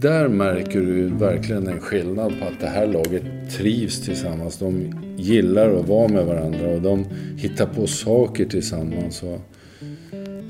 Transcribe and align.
Där 0.00 0.28
märker 0.28 0.80
du 0.80 1.06
verkligen 1.06 1.66
en 1.66 1.80
skillnad 1.80 2.32
på 2.40 2.46
att 2.46 2.60
det 2.60 2.66
här 2.66 2.86
laget 2.86 3.22
trivs 3.50 4.00
tillsammans. 4.00 4.58
De 4.58 4.94
gillar 5.16 5.74
att 5.74 5.88
vara 5.88 6.08
med 6.08 6.26
varandra 6.26 6.68
och 6.68 6.82
de 6.82 7.04
hittar 7.36 7.66
på 7.66 7.86
saker 7.86 8.44
tillsammans. 8.44 9.22
Och, 9.22 9.40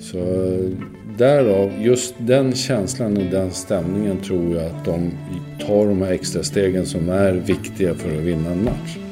så 0.01 0.19
därav, 1.19 1.73
just 1.81 2.15
den 2.19 2.55
känslan 2.55 3.17
och 3.17 3.31
den 3.31 3.51
stämningen 3.51 4.21
tror 4.21 4.57
jag 4.57 4.67
att 4.67 4.85
de 4.85 5.11
tar 5.67 5.87
de 5.87 6.03
här 6.03 6.13
extra 6.13 6.43
stegen 6.43 6.87
som 6.87 7.09
är 7.09 7.33
viktiga 7.33 7.95
för 7.95 8.17
att 8.17 8.23
vinna 8.23 8.51
en 8.51 8.65
match. 8.65 9.10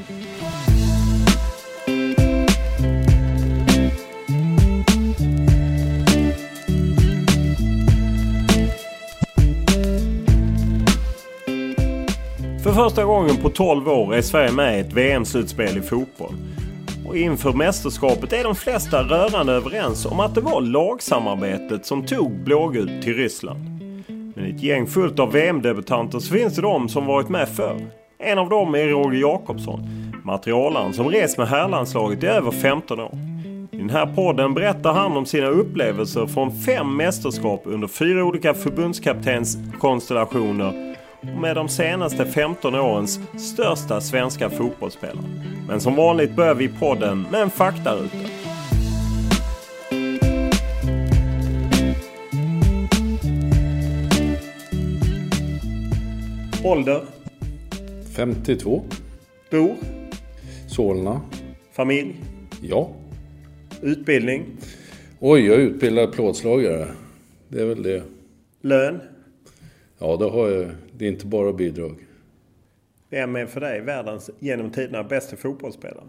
Första 12.88 13.04
gången 13.04 13.37
på 13.37 13.49
12 13.49 13.88
år 13.88 14.15
är 14.15 14.22
Sverige 14.22 14.53
med 14.53 14.76
i 14.76 14.81
ett 14.81 14.93
VM-slutspel 14.93 15.78
i 15.78 15.81
fotboll. 15.81 16.34
Och 17.06 17.16
inför 17.16 17.53
mästerskapet 17.53 18.32
är 18.32 18.44
de 18.44 18.54
flesta 18.54 19.03
rörande 19.03 19.53
överens 19.53 20.06
om 20.06 20.21
att 20.21 20.34
det 20.34 20.41
var 20.41 20.60
lagsamarbetet 20.60 21.87
som 21.87 22.06
tog 22.06 22.44
blågult 22.44 23.03
till 23.03 23.15
Ryssland. 23.15 23.60
Men 24.37 24.47
i 24.47 24.50
ett 24.50 24.62
gäng 24.62 24.87
fullt 24.87 25.19
av 25.19 25.32
VM-debutanter 25.32 26.19
så 26.19 26.34
finns 26.34 26.56
det 26.56 26.62
de 26.62 26.88
som 26.88 27.06
varit 27.06 27.28
med 27.28 27.48
förr. 27.48 27.77
En 28.19 28.38
av 28.38 28.48
dem 28.48 28.75
är 28.75 28.87
Roger 28.87 29.21
Jakobsson, 29.21 29.88
materialaren 30.25 30.93
som 30.93 31.10
rest 31.10 31.38
med 31.38 31.48
herrlandslaget 31.48 32.22
i 32.22 32.27
över 32.27 32.50
15 32.50 33.00
år. 33.00 33.19
I 33.72 33.77
den 33.77 33.91
här 33.91 34.06
podden 34.06 34.54
berättar 34.54 34.93
han 34.93 35.16
om 35.16 35.27
sina 35.27 35.47
upplevelser 35.47 36.27
från 36.27 36.60
fem 36.60 36.97
mästerskap 36.97 37.62
under 37.65 37.88
fyra 37.88 38.25
olika 38.25 38.54
förbundskaptenskonstellationer 38.54 40.88
med 41.21 41.56
de 41.56 41.69
senaste 41.69 42.27
15 42.27 42.75
årens 42.75 43.21
största 43.39 44.01
svenska 44.01 44.51
fotbollsspelare. 44.51 45.25
Men 45.69 45.81
som 45.81 45.95
vanligt 45.95 46.37
börjar 46.37 46.55
vi 46.55 46.69
podden 46.69 47.27
med 47.31 47.43
en 47.43 47.51
faktaruta. 47.51 48.19
Ålder? 56.65 57.03
52. 58.17 58.83
Bor? 59.51 59.77
Solna. 60.67 61.21
Familj? 61.73 62.17
Ja. 62.62 62.91
Utbildning? 63.83 64.47
Oj, 65.21 65.47
jag 65.47 65.55
är 65.55 65.61
utbildad 65.61 66.12
plåtslagare. 66.12 66.89
Det 67.49 67.61
är 67.61 67.67
väl 67.67 67.83
det. 67.83 68.03
Lön? 68.61 69.01
Ja, 69.99 70.17
det 70.17 70.25
har 70.25 70.49
jag. 70.49 70.71
Det 70.98 71.04
är 71.04 71.09
inte 71.09 71.26
bara 71.26 71.53
bidrag. 71.53 71.94
Vem 73.10 73.36
är 73.36 73.47
för 73.47 73.60
dig 73.60 73.81
världens 73.81 74.31
genom 74.38 74.70
tiderna 74.70 75.04
bästa 75.04 75.36
fotbollsspelare? 75.36 76.09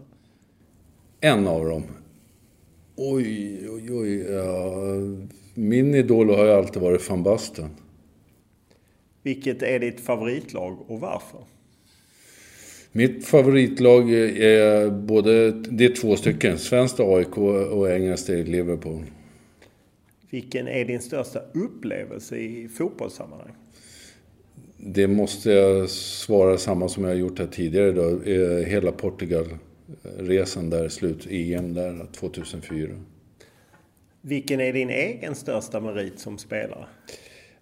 En 1.22 1.48
av 1.48 1.66
dem. 1.66 1.84
Oj, 2.96 3.70
oj, 3.70 3.94
oj. 3.94 4.18
Ja. 4.18 4.74
Min 5.54 5.96
idol 5.96 6.30
har 6.30 6.46
ju 6.46 6.52
alltid 6.52 6.82
varit 6.82 7.10
van 7.10 7.24
Basten. 7.24 7.70
Vilket 9.24 9.64
är 9.64 9.80
ditt 9.80 10.00
favoritlag 10.00 10.78
och 10.88 11.00
varför? 11.00 11.40
Mitt 12.92 13.26
favoritlag 13.26 14.12
är 14.12 14.90
både... 14.90 15.52
Det 15.52 15.86
är 15.86 15.96
två 15.96 16.16
stycken. 16.16 16.58
Svenskt 16.58 17.00
AIK 17.00 17.38
och 17.38 17.92
engelskt 17.92 18.30
Liverpool. 18.30 19.04
Vilken 20.30 20.68
är 20.68 20.86
din 20.86 21.02
största 21.02 21.42
upplevelse 21.54 22.38
i 22.38 22.68
fotbollssammanhang? 22.68 23.56
Det 24.82 25.08
måste 25.08 25.52
jag 25.52 25.90
svara 25.90 26.58
samma 26.58 26.90
som 26.90 27.04
jag 27.04 27.12
har 27.12 27.18
gjort 27.18 27.40
här 27.40 27.48
tidigare 27.48 27.92
då. 27.92 28.20
Hela 28.66 28.92
Portugalresan 28.92 30.70
där, 30.70 30.90
slut-EM 30.90 31.74
där 31.74 32.08
2004. 32.12 32.90
Vilken 34.22 34.60
är 34.60 34.74
din 34.74 34.90
egen 34.90 35.36
största 35.36 35.80
merit 35.80 36.20
som 36.20 36.38
spelare? 36.38 36.86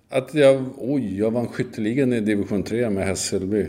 Att 0.09 0.33
jag, 0.33 0.65
oj, 0.77 1.19
jag 1.19 1.31
vann 1.31 1.47
skytteligan 1.47 2.13
i 2.13 2.19
division 2.19 2.63
3 2.63 2.89
med 2.89 3.05
Hässelby. 3.05 3.65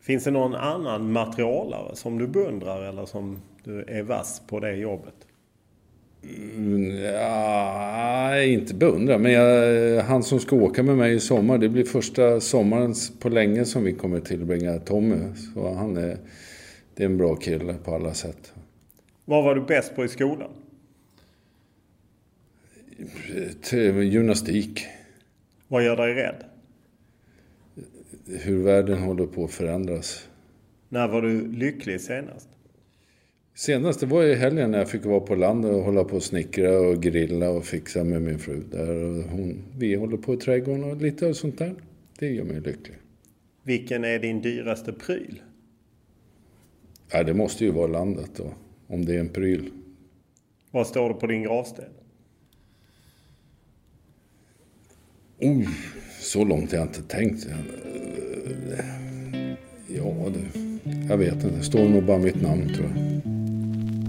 Finns 0.00 0.24
det 0.24 0.30
någon 0.30 0.54
annan 0.54 1.12
materialare 1.12 1.96
som 1.96 2.18
du 2.18 2.26
beundrar 2.26 2.82
eller 2.82 3.06
som 3.06 3.42
du 3.64 3.84
är 3.88 4.02
vass 4.02 4.42
på 4.46 4.60
det 4.60 4.76
jobbet? 4.76 5.14
Mm, 6.24 6.96
ja, 6.96 8.42
inte 8.42 8.74
beundra, 8.74 9.18
men 9.18 9.32
jag, 9.32 10.02
han 10.02 10.22
som 10.22 10.40
ska 10.40 10.56
åka 10.56 10.82
med 10.82 10.96
mig 10.96 11.14
i 11.14 11.20
sommar, 11.20 11.58
det 11.58 11.68
blir 11.68 11.84
första 11.84 12.40
sommaren 12.40 12.94
på 13.18 13.28
länge 13.28 13.64
som 13.64 13.84
vi 13.84 13.92
kommer 13.92 14.20
tillbringa, 14.20 14.78
Tommy. 14.78 15.16
Så 15.54 15.74
han 15.74 15.96
är, 15.96 16.16
det 16.94 17.02
är 17.02 17.06
en 17.06 17.18
bra 17.18 17.36
kille 17.36 17.74
på 17.84 17.94
alla 17.94 18.14
sätt. 18.14 18.52
Vad 19.24 19.44
var 19.44 19.54
du 19.54 19.60
bäst 19.60 19.96
på 19.96 20.04
i 20.04 20.08
skolan? 20.08 20.50
Gymnastik. 24.02 24.86
Vad 25.68 25.84
gör 25.84 25.96
dig 25.96 26.14
rädd? 26.14 26.44
Hur 28.26 28.62
världen 28.62 29.02
håller 29.02 29.26
på 29.26 29.44
att 29.44 29.50
förändras. 29.50 30.28
När 30.88 31.08
var 31.08 31.22
du 31.22 31.52
lycklig 31.52 32.00
senast? 32.00 32.48
Senast 33.54 34.00
det 34.00 34.06
var 34.06 34.24
i 34.24 34.34
helgen 34.34 34.70
när 34.70 34.78
jag 34.78 34.90
fick 34.90 35.04
vara 35.04 35.20
på 35.20 35.34
land 35.34 35.64
och 35.64 35.82
hålla 35.82 36.04
på 36.04 36.16
och 36.16 36.22
snickra 36.22 36.80
och 36.80 37.02
grilla 37.02 37.50
och 37.50 37.64
fixa 37.64 38.04
med 38.04 38.22
min 38.22 38.38
fru 38.38 38.62
där. 38.70 38.90
Och 39.04 39.22
hon, 39.24 39.64
vi 39.78 39.94
håller 39.94 40.16
på 40.16 40.34
i 40.34 40.36
trädgården 40.36 40.84
och 40.84 40.96
lite 40.96 41.26
och 41.26 41.36
sånt 41.36 41.58
där. 41.58 41.74
Det 42.18 42.28
gör 42.30 42.44
mig 42.44 42.60
lycklig. 42.60 42.96
Vilken 43.62 44.04
är 44.04 44.18
din 44.18 44.42
dyraste 44.42 44.92
pryl? 44.92 45.42
Ja, 47.12 47.22
det 47.22 47.34
måste 47.34 47.64
ju 47.64 47.70
vara 47.70 47.86
landet 47.86 48.30
då. 48.36 48.52
om 48.86 49.04
det 49.04 49.14
är 49.14 49.20
en 49.20 49.28
pryl. 49.28 49.70
Vad 50.70 50.86
står 50.86 51.08
det 51.08 51.14
på 51.14 51.26
din 51.26 51.42
gravsten? 51.42 51.84
Oh, 55.40 55.68
så 56.20 56.44
långt 56.44 56.70
har 56.70 56.78
jag 56.78 56.86
inte 56.86 57.02
tänkt. 57.02 57.46
Ja, 59.88 60.28
det, 60.34 60.60
jag 61.08 61.18
vet 61.18 61.34
inte. 61.34 61.50
Det 61.50 61.62
står 61.62 61.88
nog 61.88 62.04
bara 62.04 62.18
mitt 62.18 62.42
namn 62.42 62.74
tror 62.74 62.88
jag. 62.96 63.11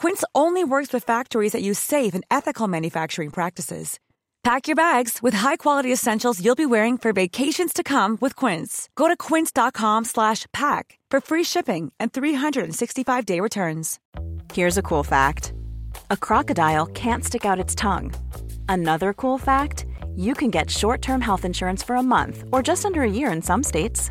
Quince 0.00 0.24
only 0.34 0.64
works 0.64 0.94
with 0.94 1.04
factories 1.04 1.52
that 1.52 1.60
use 1.60 1.78
safe 1.78 2.14
and 2.14 2.24
ethical 2.30 2.66
manufacturing 2.66 3.28
practices. 3.28 4.00
Pack 4.42 4.66
your 4.66 4.74
bags 4.74 5.18
with 5.20 5.34
high-quality 5.34 5.92
essentials 5.92 6.42
you'll 6.42 6.54
be 6.54 6.64
wearing 6.64 6.96
for 6.96 7.12
vacations 7.12 7.74
to 7.74 7.82
come 7.82 8.16
with 8.18 8.34
Quince. 8.34 8.88
Go 8.96 9.08
to 9.08 9.16
quince.com/pack 9.26 10.84
for 11.10 11.20
free 11.20 11.44
shipping 11.44 11.92
and 12.00 12.10
365-day 12.14 13.40
returns. 13.40 13.98
Here's 14.54 14.78
a 14.78 14.82
cool 14.90 15.04
fact. 15.04 15.52
A 16.10 16.16
crocodile 16.16 16.86
can't 16.86 17.24
stick 17.24 17.44
out 17.44 17.60
its 17.64 17.74
tongue. 17.74 18.10
Another 18.70 19.12
cool 19.12 19.38
fact, 19.38 19.84
you 20.16 20.32
can 20.32 20.50
get 20.50 20.70
short-term 20.70 21.20
health 21.20 21.44
insurance 21.44 21.82
for 21.84 21.96
a 21.96 22.02
month 22.02 22.44
or 22.52 22.62
just 22.62 22.86
under 22.86 23.02
a 23.02 23.16
year 23.18 23.30
in 23.32 23.42
some 23.42 23.62
states. 23.62 24.10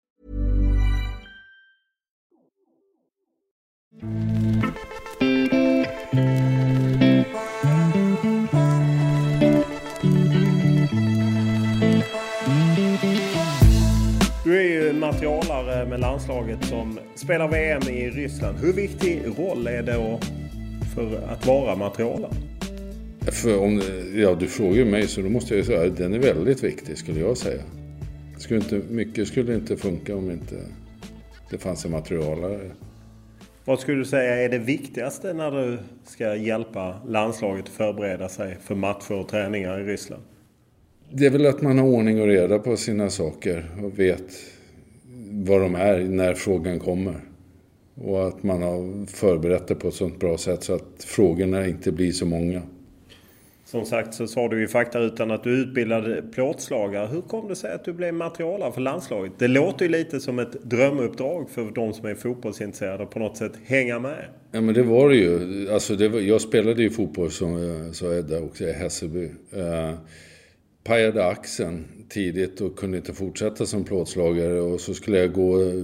Du 4.01 4.07
är 14.57 14.63
ju 14.63 14.93
materialare 14.93 15.85
med 15.85 15.99
landslaget 15.99 16.65
som 16.65 16.99
spelar 17.15 17.47
VM 17.47 17.81
i 17.81 18.09
Ryssland. 18.09 18.57
Hur 18.57 18.73
viktig 18.73 19.21
roll 19.37 19.67
är 19.67 19.83
det 19.83 20.19
för 20.95 21.23
att 21.29 21.47
vara 21.47 21.75
materialare? 21.75 22.33
För 23.21 23.59
om, 23.59 23.81
ja, 24.15 24.35
du 24.35 24.47
frågar 24.47 24.75
ju 24.75 24.85
mig 24.85 25.07
så 25.07 25.21
då 25.21 25.29
måste 25.29 25.53
jag 25.53 25.57
ju 25.57 25.65
säga 25.65 25.91
att 25.91 25.97
den 25.97 26.13
är 26.13 26.19
väldigt 26.19 26.63
viktig 26.63 26.97
skulle 26.97 27.19
jag 27.19 27.37
säga. 27.37 27.61
Skulle 28.37 28.59
inte, 28.59 28.81
mycket 28.89 29.27
skulle 29.27 29.55
inte 29.55 29.77
funka 29.77 30.15
om 30.15 30.31
inte 30.31 30.55
det 31.49 31.57
fanns 31.57 31.85
en 31.85 31.91
materialare. 31.91 32.71
Vad 33.65 33.79
skulle 33.79 33.97
du 33.97 34.05
säga 34.05 34.35
är 34.35 34.49
det 34.49 34.57
viktigaste 34.57 35.33
när 35.33 35.51
du 35.51 35.77
ska 36.03 36.35
hjälpa 36.35 36.95
landslaget 37.07 37.65
att 37.65 37.69
förbereda 37.71 38.29
sig 38.29 38.57
för 38.61 38.75
matcher 38.75 39.13
och 39.13 39.27
träningar 39.27 39.79
i 39.79 39.83
Ryssland? 39.83 40.23
Det 41.09 41.25
är 41.25 41.29
väl 41.29 41.45
att 41.45 41.61
man 41.61 41.77
har 41.79 41.85
ordning 41.85 42.21
och 42.21 42.27
reda 42.27 42.59
på 42.59 42.77
sina 42.77 43.09
saker 43.09 43.65
och 43.83 43.99
vet 43.99 44.23
vad 45.31 45.61
de 45.61 45.75
är 45.75 45.99
när 45.99 46.33
frågan 46.33 46.79
kommer. 46.79 47.15
Och 47.95 48.27
att 48.27 48.43
man 48.43 48.61
har 48.61 49.05
förberett 49.05 49.67
det 49.67 49.75
på 49.75 49.87
ett 49.87 49.93
sånt 49.93 50.19
bra 50.19 50.37
sätt 50.37 50.63
så 50.63 50.73
att 50.73 51.03
frågorna 51.05 51.67
inte 51.67 51.91
blir 51.91 52.11
så 52.11 52.25
många. 52.25 52.61
Som 53.71 53.85
sagt 53.85 54.13
så 54.13 54.27
sa 54.27 54.47
du 54.47 54.63
i 54.63 54.67
faktarutan 54.67 55.31
att 55.31 55.43
du 55.43 55.49
utbildade 55.49 56.21
plåtslagare. 56.21 57.07
Hur 57.07 57.21
kom 57.21 57.47
det 57.47 57.55
sig 57.55 57.73
att 57.73 57.85
du 57.85 57.93
blev 57.93 58.13
materialare 58.13 58.71
för 58.71 58.81
landslaget? 58.81 59.31
Det 59.37 59.47
låter 59.47 59.85
ju 59.85 59.91
lite 59.91 60.19
som 60.19 60.39
ett 60.39 60.63
drömuppdrag 60.63 61.49
för 61.49 61.71
de 61.71 61.93
som 61.93 62.05
är 62.05 62.15
fotbollsintresserade 62.15 63.05
på 63.05 63.19
något 63.19 63.37
sätt 63.37 63.51
hänga 63.65 63.99
med. 63.99 64.25
Ja 64.51 64.61
men 64.61 64.73
det 64.73 64.83
var 64.83 65.09
det 65.09 65.15
ju. 65.15 65.67
Alltså 65.71 65.95
det 65.95 66.09
var, 66.09 66.19
jag 66.19 66.41
spelade 66.41 66.83
ju 66.83 66.89
fotboll 66.89 67.31
som 67.31 67.55
eh, 67.55 67.91
sa 67.91 68.13
Edda 68.13 68.39
också 68.39 68.63
i 68.63 68.71
Hässelby. 68.71 69.25
Uh, 69.25 69.93
pajade 70.83 71.25
axeln 71.25 71.85
tidigt 72.09 72.61
och 72.61 72.75
kunde 72.75 72.97
inte 72.97 73.13
fortsätta 73.13 73.65
som 73.65 73.83
plåtslagare 73.83 74.61
och 74.61 74.81
så 74.81 74.93
skulle 74.93 75.17
jag 75.17 75.33
gå 75.33 75.61
eh, 75.61 75.83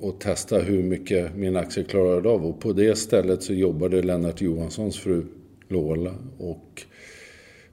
och 0.00 0.20
testa 0.20 0.58
hur 0.58 0.82
mycket 0.82 1.36
min 1.36 1.56
axel 1.56 1.84
klarade 1.84 2.28
av. 2.28 2.46
Och 2.46 2.60
på 2.60 2.72
det 2.72 2.98
stället 2.98 3.42
så 3.42 3.54
jobbade 3.54 4.02
Lennart 4.02 4.40
Johanssons 4.40 4.98
fru 4.98 5.24
Lola 5.68 6.14
och 6.38 6.86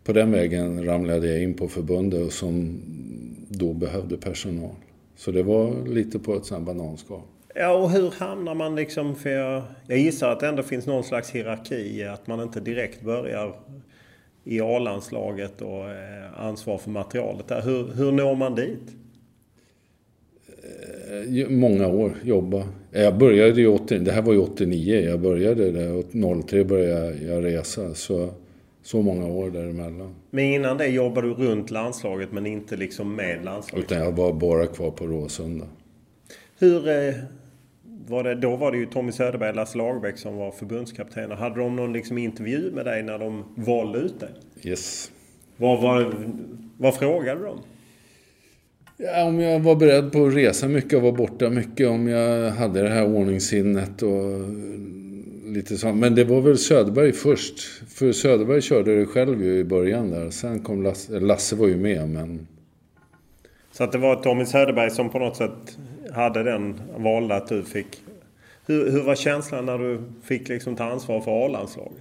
på 0.07 0.13
den 0.13 0.31
vägen 0.31 0.85
ramlade 0.85 1.27
jag 1.27 1.43
in 1.43 1.53
på 1.53 1.67
förbundet 1.67 2.33
som 2.33 2.81
då 3.49 3.73
behövde 3.73 4.17
personal. 4.17 4.75
Så 5.15 5.31
det 5.31 5.43
var 5.43 5.87
lite 5.87 6.19
på 6.19 6.35
ett 6.35 6.45
sånt 6.45 6.65
bananskal. 6.65 7.21
Ja, 7.55 7.73
och 7.73 7.91
hur 7.91 8.11
hamnar 8.11 8.55
man 8.55 8.75
liksom... 8.75 9.15
För 9.15 9.29
jag, 9.29 9.63
jag 9.87 9.97
gissar 9.97 10.31
att 10.31 10.39
det 10.39 10.47
ändå 10.47 10.63
finns 10.63 10.85
någon 10.85 11.03
slags 11.03 11.31
hierarki. 11.31 12.03
Att 12.03 12.27
man 12.27 12.41
inte 12.41 12.59
direkt 12.59 13.01
börjar 13.01 13.55
i 14.43 14.61
A-landslaget 14.61 15.61
och 15.61 15.89
eh, 15.89 16.41
ansvar 16.41 16.77
för 16.77 16.89
materialet 16.89 17.47
där. 17.47 17.61
Hur, 17.61 17.87
hur 17.93 18.11
når 18.11 18.35
man 18.35 18.55
dit? 18.55 18.95
Eh, 21.39 21.49
många 21.49 21.87
år 21.87 22.11
jobba. 22.23 22.63
Jag 22.91 23.17
började 23.17 23.61
ju 23.61 23.67
80, 23.67 23.99
det 23.99 24.11
här 24.11 24.21
var 24.21 24.33
ju 24.33 24.39
89, 24.39 24.99
jag 25.09 25.19
började 25.19 25.71
där 25.71 25.93
och 25.93 26.45
03 26.47 26.63
började 26.63 27.17
jag 27.23 27.45
resa. 27.45 27.93
Så, 27.93 28.29
så 28.87 29.01
många 29.01 29.27
år 29.27 29.49
däremellan. 29.49 30.15
Men 30.29 30.45
innan 30.45 30.77
det 30.77 30.87
jobbade 30.87 31.27
du 31.27 31.33
runt 31.33 31.71
landslaget 31.71 32.31
men 32.31 32.45
inte 32.45 32.75
liksom 32.75 33.15
med 33.15 33.45
landslaget? 33.45 33.85
Utan 33.85 34.03
jag 34.03 34.11
var 34.11 34.33
bara 34.33 34.67
kvar 34.67 34.91
på 34.91 35.07
Råsunda. 35.07 35.65
Hur 36.59 36.87
eh, 36.87 37.15
var 38.07 38.23
det, 38.23 38.35
då 38.35 38.55
var 38.55 38.71
det 38.71 38.77
ju 38.77 38.85
Tommy 38.85 39.11
Söderberg 39.11 39.49
och 39.49 39.55
Lasse 39.55 39.77
Lagerbäck 39.77 40.17
som 40.17 40.35
var 40.35 40.51
förbundskaptener. 40.51 41.35
Hade 41.35 41.59
de 41.59 41.75
någon 41.75 41.93
liksom 41.93 42.17
intervju 42.17 42.71
med 42.71 42.85
dig 42.85 43.03
när 43.03 43.19
de 43.19 43.43
valde 43.55 43.99
ut 43.99 44.19
dig? 44.19 44.29
Yes. 44.63 45.11
Vad, 45.57 45.81
vad, 45.81 46.13
vad 46.77 46.95
frågade 46.95 47.43
de? 47.43 47.59
Ja, 48.97 49.23
om 49.23 49.39
jag 49.39 49.59
var 49.59 49.75
beredd 49.75 50.11
på 50.11 50.25
att 50.25 50.35
resa 50.35 50.67
mycket 50.67 50.93
och 50.93 51.01
vara 51.01 51.11
borta 51.11 51.49
mycket. 51.49 51.87
Om 51.87 52.07
jag 52.07 52.51
hade 52.51 52.81
det 52.81 52.89
här 52.89 53.15
ordningssinnet 53.15 54.01
och 54.01 54.33
lite 55.53 55.77
sånt. 55.77 55.99
Men 55.99 56.15
det 56.15 56.23
var 56.23 56.41
väl 56.41 56.57
Söderberg 56.57 57.13
först. 57.13 57.59
För 57.87 58.11
Söderberg 58.11 58.61
körde 58.61 58.99
det 58.99 59.05
själv 59.05 59.43
ju 59.43 59.59
i 59.59 59.63
början 59.63 60.11
där. 60.11 60.29
Sen 60.29 60.59
kom 60.59 60.83
Lasse, 60.83 61.19
Lasse 61.19 61.55
var 61.55 61.67
ju 61.67 61.77
med 61.77 62.09
men... 62.09 62.47
Så 63.71 63.83
att 63.83 63.91
det 63.91 63.97
var 63.97 64.15
Tommy 64.15 64.45
Söderberg 64.45 64.91
som 64.91 65.09
på 65.09 65.19
något 65.19 65.37
sätt 65.37 65.77
hade 66.11 66.43
den, 66.43 66.81
valde 66.97 67.35
att 67.35 67.47
du 67.47 67.63
fick... 67.63 67.87
Hur, 68.65 68.91
hur 68.91 69.03
var 69.03 69.15
känslan 69.15 69.65
när 69.65 69.77
du 69.77 70.01
fick 70.23 70.49
liksom 70.49 70.75
ta 70.75 70.83
ansvar 70.83 71.21
för 71.21 71.45
A-landslaget? 71.45 71.97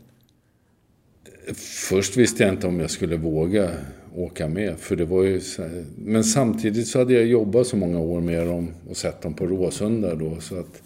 Först 1.88 2.16
visste 2.16 2.42
jag 2.42 2.52
inte 2.52 2.66
om 2.66 2.80
jag 2.80 2.90
skulle 2.90 3.16
våga 3.16 3.70
åka 4.14 4.48
med. 4.48 4.78
För 4.78 4.96
det 4.96 5.04
var 5.04 5.22
ju 5.22 5.40
så, 5.40 5.68
men 5.98 6.24
samtidigt 6.24 6.86
så 6.86 6.98
hade 6.98 7.14
jag 7.14 7.26
jobbat 7.26 7.66
så 7.66 7.76
många 7.76 8.00
år 8.00 8.20
med 8.20 8.46
dem 8.46 8.74
och 8.88 8.96
sett 8.96 9.22
dem 9.22 9.34
på 9.34 9.46
Råsunda 9.46 10.14
då. 10.14 10.40
Så 10.40 10.58
att, 10.58 10.82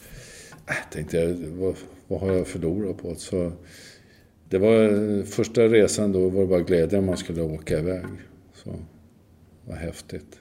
äh, 0.69 0.93
tänkte 0.93 1.17
jag, 1.17 1.35
vad, 1.35 1.75
vad 2.11 2.21
har 2.21 2.33
jag 2.33 2.47
förlorat 2.47 2.99
på? 2.99 3.15
Så 3.15 3.53
det 4.49 4.59
var 4.59 5.25
första 5.25 5.63
resan 5.63 6.13
då 6.13 6.29
var 6.29 6.41
det 6.41 6.47
bara 6.47 6.61
glädjen 6.61 7.07
man 7.07 7.17
skulle 7.17 7.43
åka 7.43 7.79
iväg. 7.79 8.05
Så 8.55 8.71
det 8.71 9.71
var 9.71 9.77
häftigt. 9.77 10.39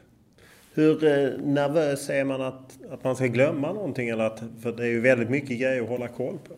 Hur 0.73 1.03
eh, 1.03 1.29
nervös 1.43 2.09
är 2.09 2.23
man 2.23 2.41
att, 2.41 2.77
att 2.89 3.03
man 3.03 3.15
ska 3.15 3.25
glömma 3.25 3.73
någonting? 3.73 4.09
Eller 4.09 4.23
att, 4.23 4.43
för 4.61 4.71
det 4.71 4.83
är 4.83 4.87
ju 4.87 4.99
väldigt 4.99 5.29
mycket 5.29 5.59
grejer 5.59 5.81
att 5.81 5.89
hålla 5.89 6.07
koll 6.07 6.37
på. 6.47 6.53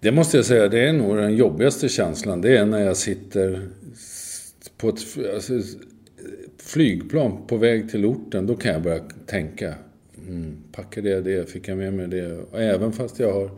Det 0.00 0.12
måste 0.12 0.36
jag 0.36 0.46
säga, 0.46 0.68
det 0.68 0.88
är 0.88 0.92
nog 0.92 1.16
den 1.16 1.36
jobbigaste 1.36 1.88
känslan. 1.88 2.40
Det 2.40 2.56
är 2.56 2.66
när 2.66 2.80
jag 2.80 2.96
sitter 2.96 3.68
på 4.76 4.88
ett 4.88 5.00
alltså, 5.34 5.52
flygplan 6.58 7.46
på 7.46 7.56
väg 7.56 7.90
till 7.90 8.04
orten. 8.04 8.46
Då 8.46 8.56
kan 8.56 8.72
jag 8.72 8.82
börja 8.82 9.00
tänka. 9.26 9.74
Mm, 10.28 10.56
packade 10.72 11.10
jag 11.10 11.24
det? 11.24 11.50
Fick 11.50 11.68
jag 11.68 11.78
med 11.78 11.92
mig 11.92 12.06
det? 12.06 12.38
Och 12.50 12.62
även 12.62 12.92
fast 12.92 13.18
jag 13.18 13.32
har 13.32 13.50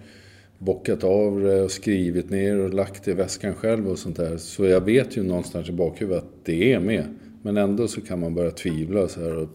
bockat 0.58 1.04
av 1.04 1.40
det 1.40 1.62
och 1.62 1.70
skrivit 1.70 2.30
ner 2.30 2.58
och 2.58 2.74
lagt 2.74 3.04
det 3.04 3.10
i 3.10 3.14
väskan 3.14 3.54
själv 3.54 3.88
och 3.88 3.98
sånt 3.98 4.16
där. 4.16 4.36
Så 4.36 4.64
jag 4.64 4.80
vet 4.80 5.16
ju 5.16 5.22
någonstans 5.22 5.68
i 5.68 5.72
bakhuvudet 5.72 6.22
att 6.22 6.44
det 6.44 6.72
är 6.72 6.80
med. 6.80 7.04
Men 7.42 7.56
ändå 7.56 7.88
så 7.88 8.00
kan 8.00 8.20
man 8.20 8.34
börja 8.34 8.50
tvivla 8.50 9.08
så 9.08 9.20
här. 9.20 9.36
Och, 9.36 9.48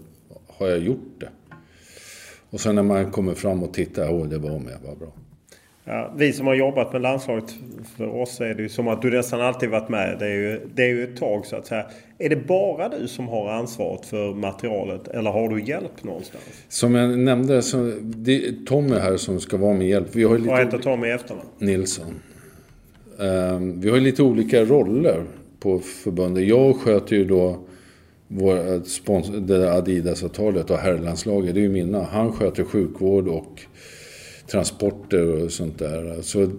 har 0.47 0.67
jag 0.67 0.79
gjort 0.79 1.19
det? 1.19 1.29
Och 2.49 2.59
sen 2.59 2.75
när 2.75 2.83
man 2.83 3.11
kommer 3.11 3.33
fram 3.33 3.63
och 3.63 3.73
tittar, 3.73 4.13
åh 4.13 4.27
det 4.27 4.37
var 4.37 4.59
med, 4.59 4.77
vad 4.85 4.97
bra. 4.97 5.13
Ja, 5.85 6.13
vi 6.17 6.33
som 6.33 6.47
har 6.47 6.53
jobbat 6.55 6.93
med 6.93 7.01
landslaget, 7.01 7.55
för 7.97 8.15
oss 8.21 8.41
är 8.41 8.53
det 8.53 8.61
ju 8.61 8.69
som 8.69 8.87
att 8.87 9.01
du 9.01 9.11
nästan 9.11 9.41
alltid 9.41 9.69
varit 9.69 9.89
med. 9.89 10.15
Det 10.19 10.25
är, 10.25 10.33
ju, 10.33 10.59
det 10.73 10.83
är 10.83 10.87
ju 10.87 11.03
ett 11.03 11.17
tag 11.17 11.45
så 11.45 11.55
att 11.55 11.67
säga. 11.67 11.85
Är 12.17 12.29
det 12.29 12.35
bara 12.35 12.89
du 12.89 13.07
som 13.07 13.27
har 13.27 13.49
ansvaret 13.49 14.05
för 14.05 14.33
materialet 14.33 15.07
eller 15.07 15.31
har 15.31 15.49
du 15.49 15.63
hjälp 15.63 16.03
någonstans? 16.03 16.43
Som 16.69 16.95
jag 16.95 17.19
nämnde, 17.19 17.61
så 17.61 17.93
det 18.01 18.47
är 18.47 18.65
Tommy 18.65 18.95
här 18.95 19.17
som 19.17 19.39
ska 19.39 19.57
vara 19.57 19.73
med 19.73 19.87
hjälp. 19.87 20.07
Vi 20.11 20.23
har 20.23 20.37
lite 20.37 20.49
Vad 20.49 20.59
heter 20.59 20.77
Tommy 20.77 21.07
i 21.07 21.11
efternamn? 21.11 21.47
Nilsson. 21.57 22.19
Um, 23.17 23.81
vi 23.81 23.89
har 23.89 23.97
lite 23.97 24.23
olika 24.23 24.65
roller 24.65 25.23
på 25.59 25.79
förbundet. 25.79 26.47
Jag 26.47 26.75
sköter 26.75 27.15
ju 27.15 27.25
då 27.25 27.59
vår 28.27 28.83
sponsor, 28.85 29.33
det 29.33 29.73
Adidas-avtalet 29.73 30.69
och 30.69 30.77
herrlandslaget. 30.77 31.53
Det 31.53 31.59
är 31.59 31.63
ju 31.63 31.69
mina. 31.69 32.03
Han 32.03 32.31
sköter 32.31 32.63
sjukvård 32.63 33.27
och 33.27 33.61
transporter 34.53 35.43
och 35.43 35.51
sånt 35.51 35.79
där. 35.79 36.21
Så 36.21 36.51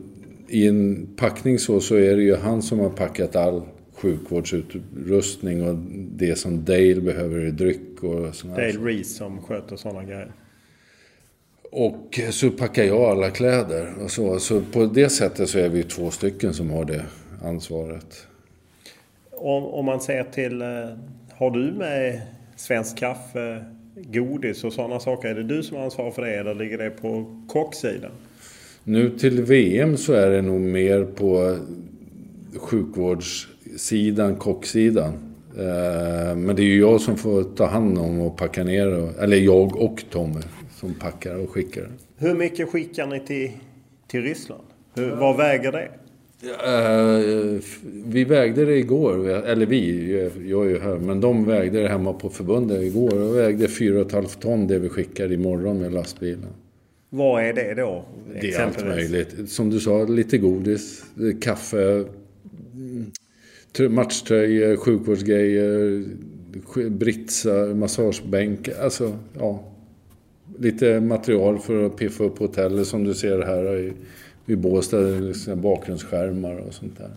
i 0.49 0.69
en 0.69 1.09
packning 1.17 1.59
så, 1.59 1.81
så 1.81 1.95
är 1.95 2.17
det 2.17 2.23
ju 2.23 2.37
han 2.37 2.63
som 2.63 2.79
har 2.79 2.91
packat 2.91 3.37
all 3.37 3.63
sjukvårdsutrustning 3.95 5.69
och 5.69 5.75
det 6.17 6.39
som 6.39 6.65
Dale 6.65 7.01
behöver 7.01 7.47
i 7.47 7.51
dryck 7.51 8.03
och 8.03 8.35
sånt 8.35 8.57
Dale 8.57 8.73
Reese 8.73 9.17
som 9.17 9.43
sköter 9.43 9.77
sådana 9.77 10.05
grejer. 10.05 10.33
Och 11.71 12.21
så 12.31 12.51
packar 12.51 12.85
jag 12.85 13.03
alla 13.03 13.31
kläder 13.31 13.95
och 14.05 14.11
så. 14.11 14.39
Så 14.39 14.61
på 14.61 14.87
det 14.87 15.09
sättet 15.09 15.49
så 15.49 15.59
är 15.59 15.69
vi 15.69 15.83
två 15.83 16.11
stycken 16.11 16.55
som 16.55 16.71
har 16.71 16.85
det 16.85 17.05
ansvaret. 17.43 18.27
Om, 19.31 19.65
om 19.65 19.85
man 19.85 20.01
ser 20.01 20.25
till, 20.25 20.63
eh, 20.63 20.69
har 21.33 21.51
du 21.51 21.73
med 21.73 22.21
svensk 22.57 22.99
kaffe, 22.99 23.65
godis 23.97 24.65
och 24.65 24.73
sådana 24.73 25.01
saker. 25.01 25.29
Är 25.29 25.35
det 25.35 25.43
du 25.43 25.63
som 25.63 25.79
ansvarar 25.79 26.11
för 26.11 26.23
det 26.23 26.35
eller 26.35 26.55
ligger 26.55 26.79
det 26.79 26.91
på 26.91 27.41
kocksidan? 27.49 28.11
Nu 28.85 29.11
till 29.11 29.43
VM 29.43 29.97
så 29.97 30.13
är 30.13 30.31
det 30.31 30.43
nog 30.43 30.61
mer 30.61 31.05
på 31.05 31.59
sjukvårdssidan, 32.57 34.37
kocksidan. 34.37 35.13
Eh, 35.59 36.37
men 36.37 36.57
det 36.57 36.63
är 36.63 36.67
ju 36.67 36.81
jag 36.81 37.01
som 37.01 37.17
får 37.17 37.43
ta 37.43 37.67
hand 37.67 37.99
om 37.99 38.21
och 38.21 38.37
packa 38.37 38.65
ner. 38.65 39.21
Eller 39.23 39.37
jag 39.37 39.77
och 39.77 40.05
Tommy 40.11 40.41
som 40.75 40.95
packar 40.95 41.35
och 41.35 41.51
skickar. 41.51 41.89
Hur 42.19 42.35
mycket 42.35 42.69
skickar 42.69 43.07
ni 43.07 43.21
till, 43.21 43.51
till 44.07 44.23
Ryssland? 44.23 44.65
Hur, 44.95 45.11
vad 45.11 45.37
väger 45.37 45.73
det? 45.73 45.89
Uh, 46.45 47.61
vi 48.07 48.25
vägde 48.25 48.65
det 48.65 48.77
igår, 48.77 49.29
eller 49.29 49.67
vi, 49.67 50.13
jag 50.49 50.67
är 50.67 50.71
ju 50.71 50.79
här, 50.79 50.97
men 50.97 51.21
de 51.21 51.45
vägde 51.45 51.83
det 51.83 51.89
hemma 51.89 52.13
på 52.13 52.31
förbundet 52.31 52.83
igår 52.83 53.21
och 53.21 53.37
vägde 53.37 53.67
4,5 53.67 54.41
ton 54.41 54.67
det 54.67 54.79
vi 54.79 54.89
skickar 54.89 55.33
imorgon 55.33 55.81
med 55.81 55.93
lastbilen. 55.93 56.51
Vad 57.11 57.45
är 57.45 57.53
det 57.53 57.75
då? 57.75 58.05
Det 58.41 58.55
är 58.55 58.63
allt 58.63 58.85
möjligt. 58.85 59.51
Som 59.51 59.71
du 59.71 59.81
sa, 59.81 60.05
lite 60.05 60.39
godis, 60.39 61.05
kaffe, 61.41 62.05
matchtröjor, 63.91 64.77
sjukvårdsgrejer, 64.77 66.05
britsar, 66.91 67.75
massagebänk. 67.75 68.69
Alltså, 68.83 69.19
ja. 69.39 69.65
Lite 70.59 71.01
material 71.01 71.59
för 71.59 71.87
att 71.87 71.97
piffa 71.97 72.25
upp 72.25 72.39
hotellet 72.39 72.87
som 72.87 73.05
du 73.05 73.15
ser 73.15 73.43
här 73.43 73.93
i 74.47 74.57
Båstad, 74.57 74.97
liksom 75.01 75.61
bakgrundsskärmar 75.61 76.57
och 76.57 76.75
sånt 76.75 76.99
där. 76.99 77.11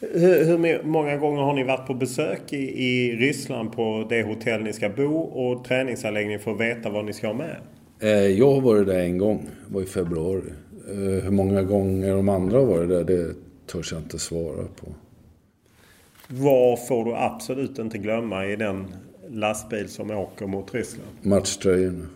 Hur, 0.00 0.44
hur, 0.44 0.82
många 0.82 1.16
gånger 1.16 1.42
har 1.42 1.54
ni 1.54 1.64
varit 1.64 1.86
på 1.86 1.94
besök 1.94 2.52
i, 2.52 2.84
i 2.84 3.16
Ryssland 3.16 3.72
på 3.72 4.06
det 4.08 4.22
hotell 4.22 4.62
ni 4.62 4.72
ska 4.72 4.88
bo 4.88 5.16
och 5.18 5.64
träningsanläggning 5.64 6.38
för 6.38 6.50
att 6.50 6.60
veta 6.60 6.90
vad 6.90 7.04
ni 7.04 7.12
ska 7.12 7.26
ha 7.26 7.34
med? 7.34 7.56
Eh, 8.00 8.10
jag 8.10 8.54
har 8.54 8.60
varit 8.60 8.86
där 8.86 8.98
en 8.98 9.18
gång, 9.18 9.46
det 9.68 9.74
var 9.74 9.82
i 9.82 9.86
februari. 9.86 10.52
Eh, 10.88 11.24
hur 11.24 11.30
många 11.30 11.62
gånger 11.62 12.14
de 12.14 12.28
andra 12.28 12.58
har 12.58 12.66
varit 12.66 12.88
där, 12.88 13.04
det 13.04 13.34
törs 13.66 13.92
jag 13.92 14.00
inte 14.00 14.18
svara 14.18 14.64
på. 14.80 14.86
Vad 16.28 16.86
får 16.86 17.04
du 17.04 17.14
absolut 17.14 17.78
inte 17.78 17.98
glömma 17.98 18.46
i 18.46 18.56
den 18.56 18.86
lastbil 19.30 19.88
som 19.88 20.10
åker 20.10 20.46
mot 20.46 20.74
Ryssland? 20.74 21.08
Matchtröjorna. 21.22 22.06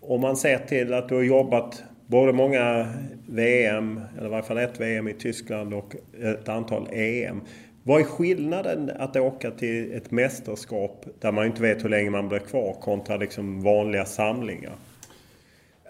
Om 0.00 0.20
man 0.20 0.36
ser 0.36 0.58
till 0.58 0.94
att 0.94 1.08
du 1.08 1.14
har 1.14 1.22
jobbat 1.22 1.82
både 2.06 2.32
många 2.32 2.88
VM, 3.26 4.00
eller 4.16 4.26
i 4.26 4.30
varje 4.30 4.44
fall 4.44 4.58
ett 4.58 4.80
VM 4.80 5.08
i 5.08 5.14
Tyskland 5.14 5.74
och 5.74 5.96
ett 6.22 6.48
antal 6.48 6.88
EM. 6.92 7.40
Vad 7.82 8.00
är 8.00 8.04
skillnaden 8.04 8.90
att 8.98 9.16
åka 9.16 9.50
till 9.50 9.92
ett 9.92 10.10
mästerskap 10.10 11.06
där 11.20 11.32
man 11.32 11.46
inte 11.46 11.62
vet 11.62 11.84
hur 11.84 11.88
länge 11.88 12.10
man 12.10 12.28
blir 12.28 12.38
kvar 12.38 12.72
kontra 12.72 13.16
liksom 13.16 13.62
vanliga 13.62 14.04
samlingar? 14.04 14.76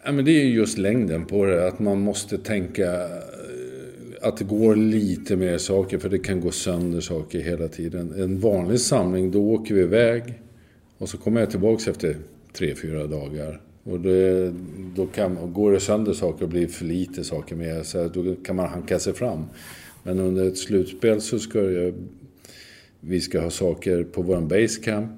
Ja, 0.05 0.13
men 0.13 0.25
det 0.25 0.31
är 0.31 0.45
just 0.45 0.79
längden 0.79 1.27
på 1.27 1.45
det. 1.45 1.69
Att 1.69 1.79
man 1.79 2.01
måste 2.01 2.39
tänka 2.39 2.93
eh, 2.93 3.09
att 4.23 4.37
det 4.37 4.45
går 4.45 4.77
lite 4.77 5.37
mer 5.37 5.59
saker 5.59 5.99
för 5.99 6.09
det 6.09 6.19
kan 6.19 6.41
gå 6.41 6.51
sönder 6.51 7.01
saker 7.01 7.41
hela 7.41 7.69
tiden. 7.69 8.23
En 8.23 8.41
vanlig 8.41 8.81
samling, 8.81 9.31
då 9.31 9.51
åker 9.51 9.75
vi 9.75 9.81
iväg 9.81 10.23
och 10.99 11.09
så 11.09 11.19
kommer 11.19 11.41
jag 11.41 11.51
tillbaka 11.51 11.91
efter 11.91 12.17
tre, 12.53 12.75
fyra 12.75 13.07
dagar. 13.07 13.61
Och 13.85 14.01
det, 14.01 14.53
då 14.95 15.07
kan, 15.07 15.53
går 15.53 15.73
det 15.73 15.81
sönder 15.81 16.13
saker 16.13 16.43
och 16.45 16.49
blir 16.49 16.67
för 16.67 16.85
lite 16.85 17.25
saker 17.25 17.57
med 17.57 17.87
så 17.87 18.09
då 18.09 18.35
kan 18.35 18.57
man 18.57 18.69
hanka 18.69 18.99
sig 18.99 19.13
fram. 19.13 19.45
Men 20.03 20.19
under 20.19 20.49
ett 20.49 20.59
slutspel 20.59 21.21
så 21.21 21.39
ska 21.39 21.61
det, 21.61 21.95
vi 23.01 23.21
ska 23.21 23.41
ha 23.41 23.51
saker 23.51 24.05
på 24.05 24.23
vår 24.23 24.41
basecamp. 24.41 25.11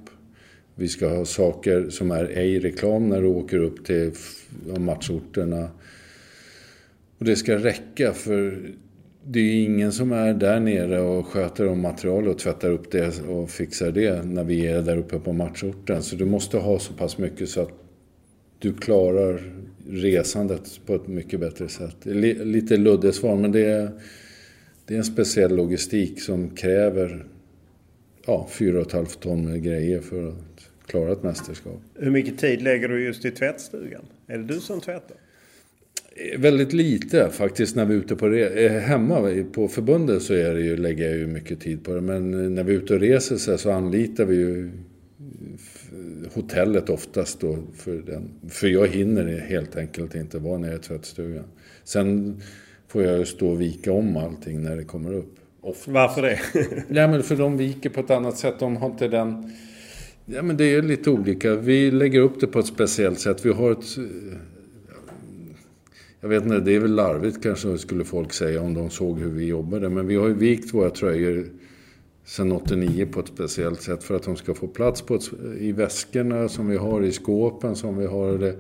Vi 0.75 0.89
ska 0.89 1.09
ha 1.09 1.25
saker 1.25 1.91
som 1.91 2.11
är 2.11 2.25
ej-reklam 2.25 3.09
när 3.09 3.23
du 3.23 3.29
åker 3.29 3.59
upp 3.59 3.85
till 3.85 4.13
matchorterna. 4.79 5.69
Och 7.19 7.25
det 7.25 7.37
ska 7.37 7.57
räcka 7.57 8.13
för 8.13 8.59
det 9.25 9.41
är 9.41 9.65
ingen 9.65 9.93
som 9.93 10.13
är 10.13 10.35
där 10.35 10.61
nere 10.61 11.01
och 11.01 11.27
sköter 11.27 11.69
om 11.69 11.81
material 11.81 12.29
och 12.29 12.39
tvättar 12.39 12.71
upp 12.71 12.91
det 12.91 13.21
och 13.21 13.51
fixar 13.51 13.91
det 13.91 14.23
när 14.25 14.45
vi 14.45 14.67
är 14.67 14.83
där 14.83 14.97
uppe 14.97 15.19
på 15.19 15.33
matchorten. 15.33 16.03
Så 16.03 16.17
du 16.17 16.25
måste 16.25 16.59
ha 16.59 16.79
så 16.79 16.93
pass 16.93 17.19
mycket 17.19 17.49
så 17.49 17.61
att 17.61 17.86
du 18.59 18.73
klarar 18.73 19.53
resandet 19.91 20.81
på 20.87 20.95
ett 20.95 21.07
mycket 21.07 21.41
bättre 21.41 21.69
sätt. 21.69 21.97
Lite 22.05 22.77
luddigt 22.77 23.17
svar, 23.17 23.37
men 23.37 23.53
det 23.53 23.65
är, 23.65 23.91
det 24.85 24.95
är 24.95 24.99
en 24.99 25.05
speciell 25.05 25.57
logistik 25.57 26.23
som 26.23 26.51
kräver 26.51 27.27
ja, 28.27 28.49
4,5 28.53 29.19
ton 29.21 29.45
med 29.45 29.63
grejer 29.63 30.01
för 30.01 30.29
att 30.29 30.71
klara 30.87 31.13
ett 31.13 31.23
mästerskap. 31.23 31.81
Hur 31.95 32.11
mycket 32.11 32.39
tid 32.39 32.63
lägger 32.63 32.89
du 32.89 33.05
just 33.05 33.25
i 33.25 33.31
tvättstugan? 33.31 34.05
Är 34.27 34.39
det 34.39 34.45
du 34.45 34.61
som 34.61 34.81
tvättar? 34.81 35.17
Eh, 36.17 36.41
väldigt 36.41 36.73
lite 36.73 37.31
faktiskt 37.31 37.77
när 37.77 37.85
vi 37.85 37.95
är 37.95 37.99
ute 37.99 38.17
på 38.17 38.27
re- 38.27 38.67
eh, 38.67 38.73
Hemma 38.73 39.45
på 39.53 39.69
förbundet 39.69 40.23
så 40.23 40.35
är 40.35 40.55
det 40.55 40.61
ju, 40.61 40.77
lägger 40.77 41.09
jag 41.09 41.19
ju 41.19 41.27
mycket 41.27 41.61
tid 41.61 41.85
på 41.85 41.95
det. 41.95 42.01
Men 42.01 42.55
när 42.55 42.65
vi 42.65 42.75
är 42.75 42.79
ute 42.79 42.95
och 42.95 43.01
reser 43.01 43.57
så 43.57 43.71
anlitar 43.71 44.25
vi 44.25 44.37
ju 44.37 44.71
hotellet 46.37 46.91
oftast 46.91 47.41
då. 47.41 47.59
För, 47.75 47.93
den, 47.93 48.31
för 48.49 48.67
jag 48.69 48.87
hinner 48.87 49.39
helt 49.39 49.77
enkelt 49.77 50.15
inte 50.15 50.39
vara 50.39 50.59
nere 50.59 50.75
i 50.75 50.79
tvättstugan. 50.79 51.45
Sen 51.85 52.41
får 52.89 53.03
jag 53.03 53.19
ju 53.19 53.25
stå 53.25 53.49
och 53.49 53.61
vika 53.61 53.93
om 53.93 54.17
allting 54.17 54.63
när 54.63 54.77
det 54.77 54.85
kommer 54.85 55.15
upp. 55.15 55.35
Ofta. 55.61 55.91
Varför 55.91 56.23
det? 56.23 56.41
ja, 57.01 57.09
men 57.09 57.23
för 57.23 57.37
de 57.37 57.57
viker 57.57 57.91
på 57.91 58.01
ett 58.01 58.11
annat 58.11 58.39
sätt. 58.39 58.55
De 58.59 58.77
har 58.77 58.91
inte 58.91 59.09
den... 59.09 59.53
Ja, 60.27 60.43
men 60.43 60.57
det 60.57 60.65
är 60.65 60.83
lite 60.83 61.11
olika. 61.11 61.55
Vi 61.55 61.91
lägger 61.91 62.21
upp 62.21 62.41
det 62.41 62.47
på 62.47 62.59
ett 62.59 62.67
speciellt 62.67 63.21
sätt. 63.21 63.45
Vi 63.45 63.53
har 63.53 63.73
ett... 63.73 63.85
Jag 66.21 66.29
vet 66.29 66.43
inte, 66.43 66.61
det 66.61 66.75
är 66.75 66.81
väl 66.81 66.95
larvigt 66.95 67.43
kanske 67.43 67.79
skulle 67.79 68.05
folk 68.05 68.33
säga 68.33 68.61
om 68.61 68.75
de 68.75 68.91
såg 68.91 69.19
hur 69.19 69.31
vi 69.31 69.47
jobbade. 69.47 69.89
Men 69.89 70.07
vi 70.07 70.17
har 70.17 70.29
ju 70.29 70.35
vikt 70.35 70.75
våra 70.75 70.91
tröjor 70.91 71.47
sen 72.27 72.53
89 72.53 73.07
på 73.13 73.21
ett 73.21 73.29
speciellt 73.29 73.83
sätt 73.83 74.05
för 74.05 74.15
att 74.15 74.23
de 74.23 74.37
ska 74.37 74.55
få 74.55 74.67
plats 74.67 75.03
på 75.03 75.15
ett, 75.15 75.31
i 75.59 75.73
väskorna 75.73 76.49
som 76.49 76.69
vi 76.69 76.77
har, 76.77 77.03
i 77.03 77.13
skåpen 77.13 77.77
som 77.77 77.99
vi 77.99 78.07
har. 78.07 78.39
Det. 78.39 78.57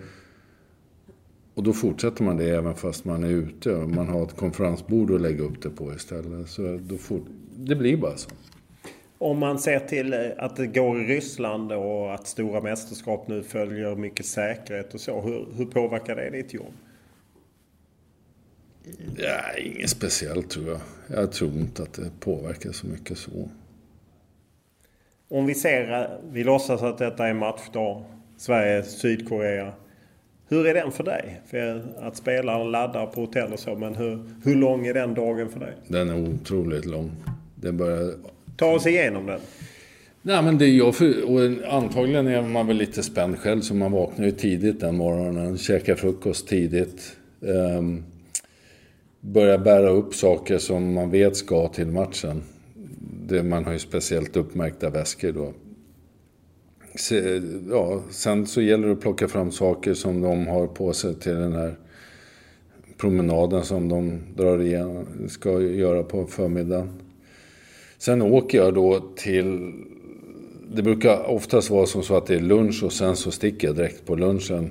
Och 1.54 1.62
då 1.62 1.72
fortsätter 1.72 2.24
man 2.24 2.36
det 2.36 2.50
även 2.50 2.74
fast 2.74 3.04
man 3.04 3.24
är 3.24 3.28
ute. 3.28 3.74
Och 3.74 3.88
man 3.88 4.08
har 4.08 4.22
ett 4.22 4.36
konferensbord 4.36 5.10
att 5.10 5.20
lägga 5.20 5.44
upp 5.44 5.62
det 5.62 5.70
på 5.70 5.92
istället. 5.94 6.48
Så 6.48 6.78
då 6.82 6.96
fort, 6.96 7.26
det 7.56 7.76
blir 7.76 7.96
bara 7.96 8.16
så. 8.16 8.30
Om 9.18 9.38
man 9.38 9.58
ser 9.58 9.80
till 9.80 10.12
eh, 10.12 10.20
att 10.38 10.56
det 10.56 10.66
går 10.66 11.02
i 11.02 11.04
Ryssland 11.04 11.72
och 11.72 12.14
att 12.14 12.26
stora 12.26 12.60
mästerskap 12.60 13.28
nu 13.28 13.42
följer 13.42 13.96
mycket 13.96 14.26
säkerhet 14.26 14.94
och 14.94 15.00
så. 15.00 15.20
Hur, 15.20 15.46
hur 15.56 15.66
påverkar 15.66 16.16
det 16.16 16.30
ditt 16.30 16.54
jobb? 16.54 16.72
Ja, 19.16 19.58
inget 19.58 19.90
speciellt 19.90 20.50
tror 20.50 20.68
jag. 20.68 20.80
Jag 21.18 21.32
tror 21.32 21.52
inte 21.52 21.82
att 21.82 21.92
det 21.92 22.10
påverkar 22.20 22.72
så 22.72 22.86
mycket 22.86 23.18
så. 23.18 23.48
Om 25.28 25.46
vi 25.46 25.54
ser, 25.54 26.10
vi 26.32 26.44
låtsas 26.44 26.82
att 26.82 26.98
detta 26.98 27.26
är 27.26 27.34
matchdag. 27.34 28.04
Sverige-Sydkorea. 28.38 29.72
Hur 30.48 30.66
är 30.66 30.74
den 30.74 30.92
för 30.92 31.04
dig? 31.04 31.40
För 31.46 31.82
att 31.98 32.16
spela 32.16 32.58
och 32.58 32.70
ladda 32.70 33.06
på 33.06 33.20
hotell 33.20 33.52
och 33.52 33.58
så. 33.58 33.74
Men 33.74 33.94
hur, 33.94 34.24
hur 34.44 34.56
lång 34.56 34.86
är 34.86 34.94
den 34.94 35.14
dagen 35.14 35.48
för 35.48 35.60
dig? 35.60 35.72
Den 35.88 36.08
är 36.08 36.34
otroligt 36.34 36.84
lång. 36.84 37.10
Det 37.54 37.72
börjar... 37.72 38.14
Ta 38.56 38.74
oss 38.74 38.86
igenom 38.86 39.26
den. 39.26 39.40
Nej 40.22 40.42
men 40.42 40.58
det 40.58 40.64
är 40.64 40.72
jag 40.72 40.94
för, 40.94 41.30
och 41.30 41.72
antagligen 41.72 42.26
är 42.26 42.42
man 42.42 42.66
väl 42.66 42.76
lite 42.76 43.02
spänd 43.02 43.38
själv 43.38 43.60
så 43.60 43.74
man 43.74 43.92
vaknar 43.92 44.24
ju 44.24 44.32
tidigt 44.32 44.80
den 44.80 44.96
morgonen. 44.96 45.58
Käkar 45.58 45.94
frukost 45.94 46.48
tidigt. 46.48 47.16
Um, 47.40 48.04
Börja 49.32 49.58
bära 49.58 49.90
upp 49.90 50.14
saker 50.14 50.58
som 50.58 50.92
man 50.92 51.10
vet 51.10 51.36
ska 51.36 51.68
till 51.68 51.86
matchen. 51.86 52.42
Det, 53.28 53.42
man 53.42 53.64
har 53.64 53.72
ju 53.72 53.78
speciellt 53.78 54.36
uppmärkta 54.36 54.90
väskor 54.90 55.32
då. 55.32 55.52
Se, 56.94 57.42
ja, 57.70 58.02
sen 58.10 58.46
så 58.46 58.60
gäller 58.60 58.86
det 58.86 58.92
att 58.92 59.00
plocka 59.00 59.28
fram 59.28 59.50
saker 59.50 59.94
som 59.94 60.20
de 60.20 60.46
har 60.46 60.66
på 60.66 60.92
sig 60.92 61.14
till 61.14 61.34
den 61.34 61.52
här 61.52 61.76
promenaden 62.96 63.64
som 63.64 63.88
de 63.88 64.20
drar 64.36 64.62
igen, 64.62 65.06
ska 65.28 65.60
göra 65.60 66.02
på 66.02 66.26
förmiddagen. 66.26 66.88
Sen 67.98 68.22
åker 68.22 68.58
jag 68.58 68.74
då 68.74 69.00
till... 69.16 69.72
Det 70.74 70.82
brukar 70.82 71.30
oftast 71.30 71.70
vara 71.70 71.86
som 71.86 72.02
så 72.02 72.16
att 72.16 72.26
det 72.26 72.34
är 72.34 72.40
lunch 72.40 72.82
och 72.84 72.92
sen 72.92 73.16
så 73.16 73.30
sticker 73.30 73.68
jag 73.68 73.76
direkt 73.76 74.06
på 74.06 74.16
lunchen. 74.16 74.70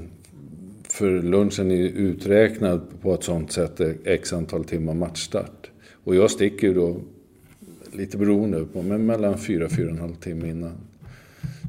För 0.95 1.21
lunchen 1.21 1.71
är 1.71 1.75
uträknad 1.75 2.81
på 3.01 3.13
ett 3.13 3.23
sånt 3.23 3.51
sätt 3.51 3.79
eh, 3.79 3.89
x 4.05 4.33
antal 4.33 4.63
timmar 4.63 4.93
matchstart. 4.93 5.69
Och 6.03 6.15
jag 6.15 6.31
sticker 6.31 6.67
ju 6.67 6.73
då, 6.73 6.97
lite 7.91 8.17
beroende 8.17 8.65
på, 8.65 8.81
men 8.81 9.05
mellan 9.05 9.35
4-4,5 9.35 10.15
timme 10.15 10.49
innan. 10.49 10.71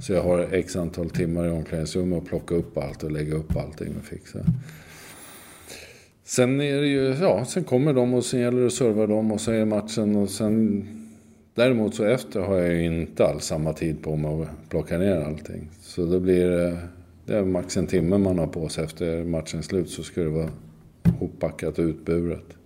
Så 0.03 0.13
jag 0.13 0.23
har 0.23 0.55
x 0.55 0.77
antal 0.77 1.11
timmar 1.11 1.47
i 1.47 1.51
omklädningsrummet 1.51 2.23
och 2.23 2.29
plocka 2.29 2.55
upp 2.55 2.79
allt 2.79 3.03
och 3.03 3.11
lägga 3.11 3.35
upp 3.35 3.57
allting 3.57 3.95
och 3.99 4.05
fixa. 4.05 4.39
Sen 6.25 6.61
är 6.61 6.81
det 6.81 6.89
ju, 6.89 7.15
ja, 7.21 7.45
sen 7.45 7.65
kommer 7.65 7.93
de 7.93 8.15
och 8.15 8.25
sen 8.25 8.41
gäller 8.41 8.61
det 8.61 8.67
att 8.67 8.73
serva 8.73 9.07
dem 9.07 9.33
och 9.33 9.41
så 9.41 9.53
är 9.53 9.65
matchen 9.65 10.17
och 10.17 10.31
sen... 10.31 10.87
Däremot 11.55 11.95
så 11.95 12.05
efter 12.05 12.41
har 12.41 12.57
jag 12.57 12.75
ju 12.75 12.85
inte 12.85 13.25
alls 13.25 13.45
samma 13.45 13.73
tid 13.73 14.03
på 14.03 14.17
mig 14.17 14.43
att 14.43 14.71
plocka 14.71 14.99
ner 14.99 15.17
allting. 15.17 15.69
Så 15.81 16.07
då 16.07 16.21
blir 16.21 16.51
det, 16.51 16.79
det 17.27 17.37
är 17.37 17.45
max 17.45 17.77
en 17.77 17.87
timme 17.87 18.19
man 18.19 18.39
har 18.39 18.47
på 18.47 18.69
sig 18.69 18.85
efter 18.85 19.25
matchens 19.25 19.67
slut 19.67 19.91
så 19.91 20.03
ska 20.03 20.21
det 20.21 20.29
vara 20.29 20.51
hoppackat 21.19 21.79
och 21.79 21.85
utburet. 21.85 22.57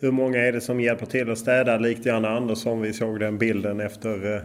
Hur 0.00 0.10
många 0.10 0.38
är 0.38 0.52
det 0.52 0.60
som 0.60 0.80
hjälper 0.80 1.06
till 1.06 1.30
att 1.30 1.38
städa 1.38 1.78
likt 1.78 2.06
Janne 2.06 2.28
Andersson? 2.28 2.80
Vi 2.80 2.92
såg 2.92 3.20
den 3.20 3.38
bilden 3.38 3.80
efter 3.80 4.34
eh, 4.34 4.40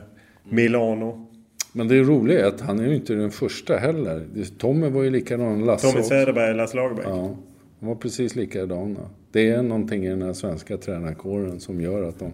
Milano. 0.50 1.28
Men 1.74 1.88
det 1.88 2.02
roliga 2.02 2.40
är 2.40 2.48
att 2.48 2.62
han 2.62 2.80
är 2.80 2.88
ju 2.88 2.96
inte 2.96 3.14
den 3.14 3.32
första 3.32 3.78
heller. 3.78 4.26
Tommy 4.58 4.90
var 4.90 5.04
ju 5.04 5.10
likadan. 5.10 5.66
Lasse 5.66 5.92
Tommy 5.92 6.04
Söderberg 6.04 6.52
och 6.52 6.58
Lasse 6.58 6.76
Lagerbäck. 6.76 7.06
Ja, 7.08 7.36
de 7.80 7.86
var 7.88 7.96
precis 7.96 8.36
likadana. 8.36 9.10
Det 9.32 9.50
är 9.50 9.62
någonting 9.62 10.06
i 10.06 10.10
den 10.10 10.22
här 10.22 10.34
svenska 10.34 10.78
tränarkåren 10.78 11.60
som 11.60 11.82
gör 11.82 12.04
att 12.04 12.20
de... 12.20 12.32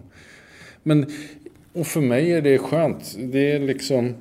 Men, 0.82 1.06
och 1.72 1.86
för 1.86 2.00
mig 2.00 2.32
är 2.32 2.42
det 2.42 2.58
skönt. 2.58 3.16
Det 3.18 3.52
är 3.52 3.58
liksom... 3.58 4.14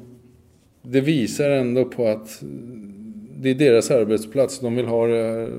Det 0.86 1.02
visar 1.02 1.50
ändå 1.50 1.86
på 1.86 2.08
att 2.08 2.44
det 3.38 3.50
är 3.50 3.56
deras 3.56 3.92
arbetsplats. 3.92 4.60
De 4.60 4.76
vill 4.76 4.86
ha 4.86 5.08
det 5.08 5.50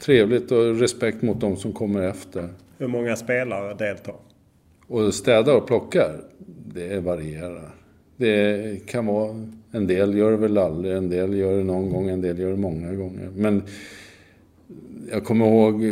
trevligt 0.00 0.52
och 0.52 0.80
respekt 0.80 1.22
mot 1.22 1.40
de 1.40 1.56
som 1.56 1.72
kommer 1.72 2.02
efter. 2.02 2.48
Hur 2.78 2.88
många 2.88 3.16
spelare 3.16 3.74
deltar? 3.74 4.14
Och 4.86 5.14
städar 5.14 5.56
och 5.56 5.66
plockar, 5.66 6.20
det 6.74 7.00
varierar. 7.00 7.74
Det 8.16 8.86
kan 8.86 9.06
vara, 9.06 9.46
en 9.72 9.86
del 9.86 10.16
gör 10.16 10.30
det 10.30 10.36
väl 10.36 10.58
aldrig, 10.58 10.96
en 10.96 11.10
del 11.10 11.34
gör 11.34 11.56
det 11.56 11.64
någon 11.64 11.90
gång, 11.90 12.08
en 12.08 12.20
del 12.20 12.38
gör 12.38 12.50
det 12.50 12.56
många 12.56 12.94
gånger. 12.94 13.28
Men 13.36 13.62
jag 15.12 15.24
kommer 15.24 15.46
ihåg, 15.46 15.82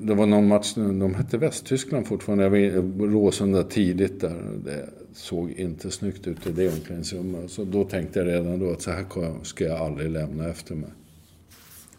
det 0.00 0.14
var 0.14 0.26
någon 0.26 0.48
match, 0.48 0.74
de 0.74 1.14
hette 1.14 1.38
Västtyskland 1.38 2.06
fortfarande, 2.06 2.44
jag 2.44 2.82
var 2.82 3.06
Råsunda 3.06 3.62
tidigt 3.62 4.20
där. 4.20 4.36
Det 4.64 4.88
såg 5.14 5.50
inte 5.50 5.90
snyggt 5.90 6.26
ut 6.26 6.46
i 6.46 6.52
det 6.52 6.68
omklädningsrummet. 6.68 7.50
Så 7.50 7.64
då 7.64 7.84
tänkte 7.84 8.18
jag 8.18 8.28
redan 8.28 8.58
då 8.58 8.70
att 8.70 8.82
så 8.82 8.90
här 8.90 9.04
ska 9.44 9.64
jag 9.64 9.78
aldrig 9.80 10.10
lämna 10.10 10.48
efter 10.48 10.74
mig. 10.74 10.90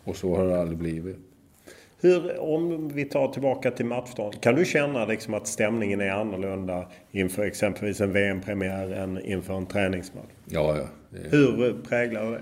Och 0.04 0.16
så 0.16 0.36
har 0.36 0.48
det 0.48 0.60
aldrig 0.60 0.78
blivit. 0.78 1.18
Hur, 2.02 2.40
om 2.40 2.90
vi 2.90 3.06
tar 3.06 3.28
tillbaka 3.28 3.72
till 3.72 3.86
matchdagen. 3.86 4.40
Kan 4.40 4.56
du 4.56 4.66
känna 4.66 5.06
liksom 5.06 5.34
att 5.34 5.48
stämningen 5.48 6.02
är 6.02 6.10
annorlunda 6.10 6.88
inför 7.12 7.46
exempelvis 7.46 8.02
en 8.02 8.14
VM-premiär 8.14 8.90
än 8.90 9.26
inför 9.26 9.58
en 9.58 9.66
träningsmatch? 9.66 10.26
Ja, 10.46 10.78
ja. 10.78 10.88
Det... 11.10 11.38
Hur 11.38 11.76
präglar 11.90 12.32
det? 12.32 12.42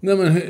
Nej 0.00 0.16
men, 0.16 0.40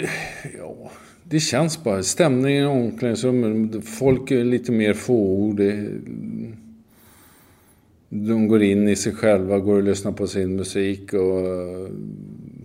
ja. 0.59 0.91
Det 1.25 1.41
känns 1.41 1.85
bara. 1.85 2.03
Stämningen 2.03 2.63
i 2.63 2.67
omklädningsrummet. 2.67 3.89
Folk 3.89 4.31
är 4.31 4.45
lite 4.45 4.73
mer 4.73 4.95
fåord. 4.95 5.61
De 8.09 8.49
går 8.49 8.63
in 8.63 8.89
i 8.89 8.97
sig 8.97 9.13
själva, 9.13 9.59
går 9.59 9.77
och 9.77 9.83
lyssnar 9.83 10.13
på 10.13 10.27
sin 10.27 10.57
musik 10.57 11.13
och 11.13 11.43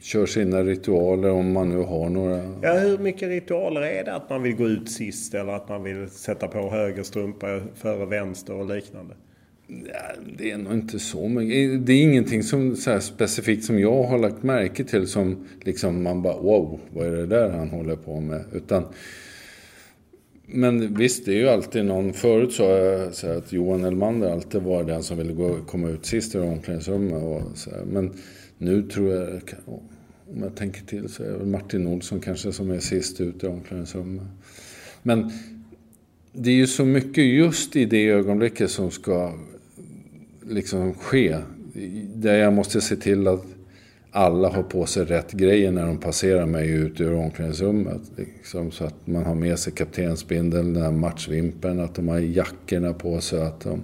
kör 0.02 0.26
sina 0.26 0.64
ritualer 0.64 1.32
om 1.32 1.52
man 1.52 1.70
nu 1.70 1.78
har 1.78 2.10
några. 2.10 2.38
Ja, 2.62 2.74
hur 2.74 2.98
mycket 2.98 3.30
ritualer 3.30 3.82
är 3.82 4.04
det? 4.04 4.14
Att 4.14 4.30
man 4.30 4.44
vill 4.44 4.56
gå 4.56 4.68
ut 4.68 4.92
sist 4.92 5.34
eller 5.34 5.54
att 5.54 5.70
man 5.70 5.84
vill 5.84 6.10
sätta 6.10 6.48
på 6.48 6.70
höger 6.70 7.04
strumpa 7.04 7.62
före 7.76 8.06
vänster 8.06 8.54
och 8.54 8.76
liknande? 8.76 9.14
Ja, 9.68 10.22
det 10.38 10.52
är 10.52 10.58
nog 10.58 10.74
inte 10.74 11.00
så 11.00 11.28
mycket. 11.28 11.86
Det 11.86 11.94
är 11.94 12.04
ingenting 12.04 12.44
som, 12.44 12.76
specifikt 13.02 13.64
som 13.64 13.80
jag 13.80 14.04
har 14.04 14.18
lagt 14.18 14.44
märke 14.44 14.84
till 14.84 15.08
som 15.08 15.48
liksom 15.62 16.04
man 16.04 16.22
bara 16.22 16.38
wow, 16.38 16.80
vad 16.94 17.08
är 17.08 17.12
det 17.12 17.26
där 17.26 17.50
han 17.50 17.70
håller 17.70 17.96
på 17.96 18.20
med? 18.20 18.44
Utan, 18.54 18.84
men 20.54 20.96
visst, 20.96 21.26
det 21.26 21.32
är 21.32 21.38
ju 21.38 21.50
alltid 21.50 21.86
någon... 21.86 22.14
Förut 22.14 22.54
sa 22.54 22.64
jag 22.64 23.16
så 23.16 23.28
att 23.28 23.54
Johan 23.54 23.84
Elmander 23.84 24.32
alltid 24.32 24.62
var 24.62 24.84
den 24.84 25.04
som 25.04 25.18
ville 25.18 25.34
gå, 25.34 25.58
komma 25.68 25.90
ut 25.90 26.06
sist 26.06 26.36
i 26.36 26.38
omklädningsrummet. 26.38 27.24
men 27.86 28.14
nu 28.58 28.84
tror 28.84 29.14
jag, 29.14 29.42
om 30.32 30.44
jag 30.44 30.56
tänker 30.56 30.86
till 30.86 31.10
så 31.10 31.24
är 31.24 31.32
det 31.32 31.46
Martin 31.46 31.88
Olsson 31.88 32.20
kanske 32.20 32.52
som 32.52 32.72
är 32.72 32.80
sist 32.80 33.22
ut 33.22 33.44
i 33.44 33.48
omklädningsrummet. 33.48 34.24
Men 35.04 35.32
det 36.34 36.50
är 36.50 36.56
ju 36.56 36.68
så 36.68 36.86
mycket 36.86 37.24
just 37.24 37.76
i 37.76 37.86
det 37.86 38.08
ögonblicket 38.08 38.72
som 38.72 38.92
ska 38.92 39.34
liksom 40.50 40.94
ske. 40.94 41.38
Där 42.16 42.36
jag 42.36 42.54
måste 42.54 42.82
se 42.82 42.96
till 42.96 43.28
att 43.28 43.46
alla 44.12 44.50
har 44.50 44.64
på 44.64 44.86
sig 44.86 45.06
rätt 45.06 45.32
grejer 45.32 45.72
när 45.72 45.86
de 45.86 45.98
passerar 45.98 46.46
mig 46.46 46.70
ut 46.70 47.02
ur 47.02 47.14
omklädningsrummet. 47.14 48.02
Liksom, 48.18 48.72
så 48.72 48.84
att 48.86 49.08
man 49.08 49.26
har 49.26 49.36
med 49.36 49.60
sig 49.60 49.74
kaptensbindeln, 49.74 50.74
den 50.74 50.84
här 50.84 50.92
matchvimpeln, 50.92 51.80
att 51.80 51.96
de 51.96 52.08
har 52.08 52.20
jackorna 52.20 52.94
på 52.94 53.22
sig. 53.22 53.42
Att 53.42 53.62
de, 53.62 53.84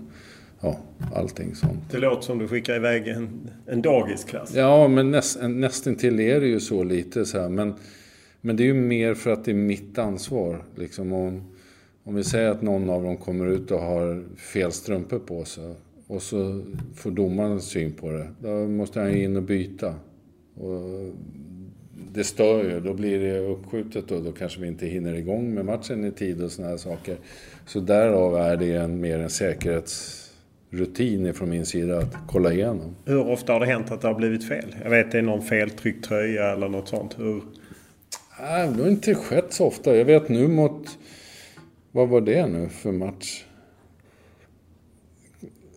ja, 0.61 0.79
allting 1.13 1.55
sånt. 1.55 1.91
Det 1.91 1.97
låter 1.97 2.21
som 2.21 2.37
du 2.37 2.47
skickar 2.47 2.75
iväg 2.75 3.07
en, 3.07 3.49
en 3.65 3.81
dagisklass. 3.81 4.55
Ja, 4.55 4.87
men 4.87 5.11
näst, 5.11 5.39
nästintill 5.41 6.19
är 6.19 6.39
det 6.39 6.47
ju 6.47 6.59
så 6.59 6.83
lite 6.83 7.25
så 7.25 7.39
här. 7.39 7.49
Men, 7.49 7.73
men 8.41 8.55
det 8.55 8.63
är 8.63 8.67
ju 8.67 8.73
mer 8.73 9.13
för 9.13 9.31
att 9.31 9.45
det 9.45 9.51
är 9.51 9.55
mitt 9.55 9.97
ansvar. 9.97 10.63
Liksom 10.75 11.13
om, 11.13 11.43
om 12.03 12.15
vi 12.15 12.23
säger 12.23 12.49
att 12.49 12.61
någon 12.61 12.89
av 12.89 13.03
dem 13.03 13.17
kommer 13.17 13.47
ut 13.47 13.71
och 13.71 13.79
har 13.79 14.23
fel 14.37 14.71
strumpor 14.71 15.19
på 15.19 15.45
sig 15.45 15.75
och 16.07 16.21
så 16.21 16.61
får 16.95 17.11
domaren 17.11 17.61
syn 17.61 17.91
på 17.91 18.11
det. 18.11 18.27
Då 18.39 18.67
måste 18.67 18.99
han 18.99 19.15
in 19.15 19.37
och 19.37 19.43
byta. 19.43 19.95
Och 20.59 21.13
det 22.13 22.23
stör 22.23 22.63
ju. 22.63 22.79
Då 22.79 22.93
blir 22.93 23.19
det 23.19 23.39
uppskjutet 23.39 24.11
och 24.11 24.23
då 24.23 24.31
kanske 24.31 24.61
vi 24.61 24.67
inte 24.67 24.85
hinner 24.85 25.13
igång 25.13 25.53
med 25.53 25.65
matchen 25.65 26.05
i 26.05 26.11
tid 26.11 26.43
och 26.43 26.51
sådana 26.51 26.69
här 26.69 26.77
saker. 26.77 27.17
Så 27.65 27.79
därav 27.79 28.35
är 28.35 28.57
det 28.57 28.73
en, 28.73 29.01
mer 29.01 29.19
en 29.19 29.29
säkerhetsrutin 29.29 31.33
från 31.33 31.49
min 31.49 31.65
sida 31.65 31.97
att 31.97 32.15
kolla 32.27 32.53
igenom. 32.53 32.95
Hur 33.05 33.27
ofta 33.27 33.53
har 33.53 33.59
det 33.59 33.65
hänt 33.65 33.91
att 33.91 34.01
det 34.01 34.07
har 34.07 34.15
blivit 34.15 34.47
fel? 34.47 34.75
Jag 34.83 34.89
vet 34.89 35.11
det 35.11 35.17
är 35.17 35.21
någon 35.21 35.41
feltryckt 35.41 36.05
tröja 36.05 36.51
eller 36.51 36.69
något 36.69 36.87
sånt. 36.87 37.19
Hur? 37.19 37.41
Nej, 38.39 38.69
det 38.75 38.83
har 38.83 38.89
inte 38.89 39.15
skett 39.15 39.53
så 39.53 39.65
ofta. 39.65 39.95
Jag 39.95 40.05
vet 40.05 40.29
nu 40.29 40.47
mot... 40.47 40.97
Vad 41.91 42.09
var 42.09 42.21
det 42.21 42.47
nu 42.47 42.69
för 42.69 42.91
match? 42.91 43.45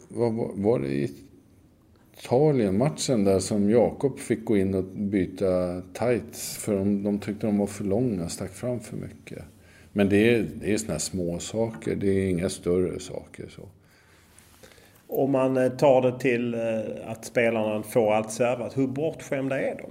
Vad 0.09 0.33
var, 0.33 0.51
var 0.55 0.79
det 0.79 1.09
Italien-matchen 2.21 3.25
där 3.25 3.39
som 3.39 3.71
Jakob 3.71 4.19
fick 4.19 4.45
gå 4.45 4.57
in 4.57 4.75
och 4.75 4.85
byta 4.85 5.83
tights 5.93 6.57
för 6.57 6.77
de, 6.77 7.03
de 7.03 7.19
tyckte 7.19 7.47
de 7.47 7.59
var 7.59 7.67
för 7.67 7.85
långa, 7.85 8.29
stack 8.29 8.51
fram 8.51 8.81
för 8.81 8.97
mycket. 8.97 9.45
Men 9.93 10.09
det 10.09 10.35
är, 10.35 10.47
det 10.61 10.73
är 10.73 10.79
såna 10.79 10.93
här 10.93 10.99
små 10.99 11.39
saker. 11.39 11.97
det 11.97 12.07
är 12.07 12.31
inga 12.31 12.49
större 12.49 13.01
saker. 13.01 13.49
så. 13.49 13.63
Om 15.07 15.31
man 15.31 15.57
eh, 15.57 15.69
tar 15.69 16.03
det 16.03 16.19
till 16.19 16.55
eh, 16.55 16.61
att 17.07 17.25
spelarna 17.25 17.83
får 17.83 18.13
allt 18.13 18.33
servat, 18.33 18.77
hur 18.77 18.87
bortskämda 18.87 19.61
är 19.61 19.77
de? 19.77 19.91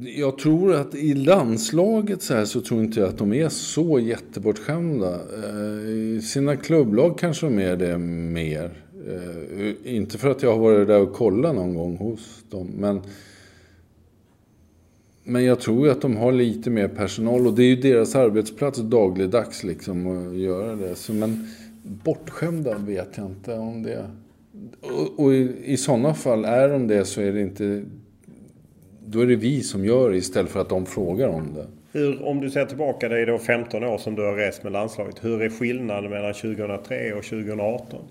Jag 0.00 0.38
tror 0.38 0.74
att 0.74 0.94
i 0.94 1.14
landslaget 1.14 2.22
så, 2.22 2.34
här 2.34 2.44
så 2.44 2.60
tror 2.60 2.84
inte 2.84 3.00
jag 3.00 3.08
att 3.08 3.18
de 3.18 3.32
är 3.32 3.48
så 3.48 4.00
jättebortskämda. 4.00 5.14
Eh, 5.14 5.88
I 5.88 6.20
sina 6.22 6.56
klubblag 6.56 7.18
kanske 7.18 7.46
de 7.46 7.58
är 7.58 7.76
det 7.76 7.98
mer. 7.98 8.70
Eh, 9.08 9.94
inte 9.94 10.18
för 10.18 10.30
att 10.30 10.42
jag 10.42 10.52
har 10.52 10.58
varit 10.58 10.88
där 10.88 11.00
och 11.00 11.12
kollat 11.12 11.54
någon 11.54 11.74
gång 11.74 11.96
hos 11.96 12.44
dem. 12.50 12.66
Men 12.78 13.00
men 15.28 15.44
jag 15.44 15.60
tror 15.60 15.88
att 15.88 16.00
de 16.00 16.16
har 16.16 16.32
lite 16.32 16.70
mer 16.70 16.88
personal 16.88 17.46
och 17.46 17.54
det 17.54 17.62
är 17.62 17.66
ju 17.66 17.76
deras 17.76 18.14
arbetsplats 18.16 18.78
dagligdags 18.78 19.64
liksom 19.64 20.06
att 20.06 20.36
göra 20.36 20.76
det. 20.76 20.94
Så, 20.94 21.12
men 21.12 21.48
bortskämda 21.82 22.78
vet 22.78 23.08
jag 23.14 23.26
inte 23.26 23.54
om 23.54 23.82
det. 23.82 24.06
Och, 24.80 25.24
och 25.24 25.34
i, 25.34 25.52
i 25.64 25.76
sådana 25.76 26.14
fall, 26.14 26.44
är 26.44 26.68
de 26.68 26.86
det 26.86 27.04
så 27.04 27.20
är 27.20 27.32
det 27.32 27.40
inte... 27.40 27.84
Då 29.10 29.20
är 29.20 29.26
det 29.26 29.36
vi 29.36 29.62
som 29.62 29.84
gör 29.84 30.10
det 30.10 30.16
istället 30.16 30.50
för 30.50 30.60
att 30.60 30.68
de 30.68 30.86
frågar 30.86 31.28
om 31.28 31.54
det. 31.54 31.66
Hur, 31.92 32.22
om 32.22 32.40
du 32.40 32.50
ser 32.50 32.66
tillbaka, 32.66 33.08
det 33.08 33.20
är 33.20 33.26
då 33.26 33.38
15 33.38 33.84
år 33.84 33.98
som 33.98 34.14
du 34.14 34.22
har 34.22 34.36
rest 34.36 34.62
med 34.62 34.72
landslaget. 34.72 35.24
Hur 35.24 35.42
är 35.42 35.50
skillnaden 35.50 36.10
mellan 36.10 36.34
2003 36.34 37.12
och 37.14 37.24
2018? 37.24 38.04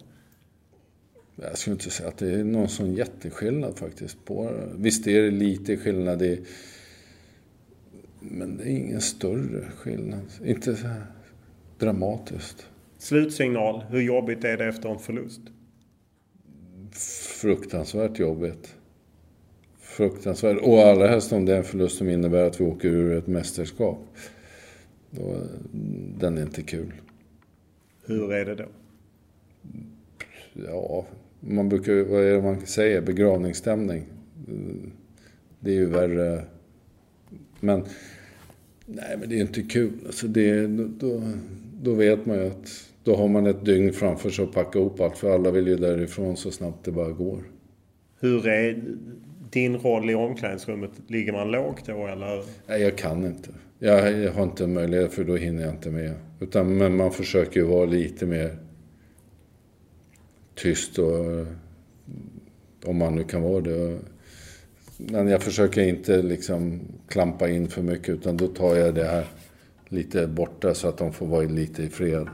Jag 1.36 1.58
skulle 1.58 1.74
inte 1.74 1.90
säga 1.90 2.10
att 2.10 2.18
det 2.18 2.32
är 2.32 2.44
någon 2.44 2.70
sån 2.70 2.94
jätteskillnad 2.94 3.78
faktiskt. 3.78 4.26
På, 4.26 4.52
visst 4.76 5.08
är 5.08 5.22
det 5.22 5.32
lite 5.32 5.78
skillnad 5.78 6.22
i 6.22 6.46
men 8.20 8.58
det 8.58 8.64
är 8.64 8.68
ingen 8.68 9.02
större 9.02 9.66
skillnad. 9.78 10.22
Inte 10.46 10.76
så 10.76 10.88
här 10.88 11.04
dramatiskt. 11.80 12.68
Slutsignal. 12.98 13.84
Hur 13.90 14.02
jobbigt 14.02 14.44
är 14.44 14.58
det 14.58 14.66
efter 14.66 14.90
en 14.90 15.00
förlust? 15.00 15.42
Fruktansvärt 17.42 18.20
jobbigt. 18.20 18.77
Fruktansvärt. 19.98 20.58
Och 20.62 20.80
allra 20.80 21.08
helst 21.08 21.34
om 21.34 21.46
det 21.46 21.54
är 21.54 21.58
en 21.58 21.64
förlust 21.64 21.98
som 21.98 22.10
innebär 22.10 22.44
att 22.44 22.62
vi 22.62 22.66
åker 22.66 22.90
ur 22.90 23.18
ett 23.18 23.28
mästerskap. 23.28 23.98
Då, 25.10 25.42
den 26.20 26.38
är 26.38 26.42
inte 26.42 26.62
kul. 26.62 26.94
Hur 28.06 28.34
är 28.34 28.46
det 28.46 28.56
då? 28.56 28.66
Ja, 30.54 31.06
man 31.40 31.70
brukar 31.70 31.94
vad 32.04 32.24
är 32.24 32.34
det 32.34 32.42
man 32.42 32.66
säger? 32.66 33.02
Begravningsstämning. 33.02 34.06
Det 35.60 35.72
är 35.72 35.76
ju 35.76 35.86
värre. 35.86 36.44
Men 37.60 37.86
Nej, 38.86 39.18
men 39.20 39.30
det 39.30 39.36
är 39.36 39.42
inte 39.42 39.62
kul. 39.62 39.94
Alltså 40.06 40.28
det, 40.28 40.68
då, 40.88 41.22
då 41.82 41.94
vet 41.94 42.26
man 42.26 42.38
ju 42.38 42.48
att 42.48 42.90
då 43.04 43.16
har 43.16 43.28
man 43.28 43.46
ett 43.46 43.66
dygn 43.66 43.94
framför 43.94 44.30
sig 44.30 44.46
att 44.46 44.54
packa 44.54 44.80
ihop 44.80 45.02
allt. 45.02 45.18
För 45.18 45.36
alla 45.36 45.52
vill 45.52 45.68
ju 45.68 45.76
därifrån 45.76 46.38
så 46.38 46.52
snabbt 46.52 46.86
det 46.86 46.92
bara 46.92 47.12
går. 47.12 47.44
Hur 48.20 48.48
är 48.48 48.84
din 49.50 49.78
roll 49.78 50.10
i 50.10 50.16
omklädningsrummet? 50.16 50.92
Ligger 51.08 51.34
man 51.34 51.52
lågt 51.52 51.86
då 51.86 52.08
eller? 52.08 52.44
Nej, 52.68 52.82
jag 52.82 52.98
kan 52.98 53.26
inte. 53.26 53.50
Jag, 53.80 54.12
jag 54.12 54.32
har 54.32 54.44
inte 54.44 54.68
möjlighet 54.68 55.14
för 55.14 55.24
då 55.24 55.36
hinner 55.36 55.64
jag 55.64 55.74
inte 55.74 55.90
med. 55.90 56.14
Utan, 56.40 56.78
men 56.78 56.96
man 56.96 57.12
försöker 57.12 57.60
ju 57.60 57.66
vara 57.66 57.86
lite 57.86 58.26
mer 58.26 58.58
tyst 60.56 61.00
och 61.00 61.46
om 62.86 62.98
man 62.98 63.16
nu 63.16 63.24
kan 63.24 63.42
vara 63.42 63.62
det. 63.62 64.00
Men 64.98 65.28
jag 65.28 65.44
försöker 65.44 65.82
inte 65.82 66.22
liksom 66.22 66.80
klampa 67.08 67.50
in 67.50 67.68
för 67.68 67.82
mycket 67.82 68.10
utan 68.10 68.38
då 68.38 68.48
tar 68.48 68.76
jag 68.76 68.96
det 68.96 69.04
här 69.04 69.26
lite 69.88 70.28
borta 70.28 70.74
så 70.74 70.88
att 70.88 70.98
de 70.98 71.14
får 71.14 71.26
vara 71.26 71.42
lite 71.42 71.84
i 71.84 71.90
fred. 71.90 72.28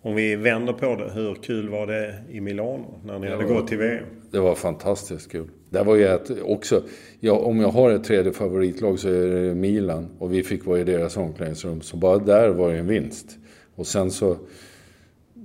Om 0.00 0.14
vi 0.14 0.36
vänder 0.36 0.72
på 0.72 0.96
det, 0.96 1.10
hur 1.12 1.34
kul 1.34 1.68
var 1.68 1.86
det 1.86 2.22
i 2.30 2.40
Milano 2.40 3.00
när 3.04 3.18
ni 3.18 3.26
det 3.26 3.32
hade 3.32 3.46
var, 3.46 3.54
gått 3.54 3.68
till 3.68 3.78
VM? 3.78 4.04
Det 4.30 4.40
var 4.40 4.54
fantastiskt 4.54 5.32
kul. 5.32 5.48
Det 5.74 5.84
var 5.84 5.94
ju 5.94 6.06
ett, 6.06 6.30
också, 6.42 6.82
ja, 7.20 7.32
om 7.32 7.60
jag 7.60 7.68
har 7.68 7.90
ett 7.90 8.04
tredje 8.04 8.32
favoritlag 8.32 8.98
så 8.98 9.08
är 9.08 9.26
det 9.26 9.54
Milan 9.54 10.08
och 10.18 10.32
vi 10.32 10.42
fick 10.42 10.66
vara 10.66 10.80
i 10.80 10.84
deras 10.84 11.16
omklädningsrum. 11.16 11.80
Så 11.80 11.96
bara 11.96 12.18
där 12.18 12.48
var 12.48 12.72
det 12.72 12.78
en 12.78 12.86
vinst. 12.86 13.38
Och 13.74 13.86
sen 13.86 14.10
så 14.10 14.36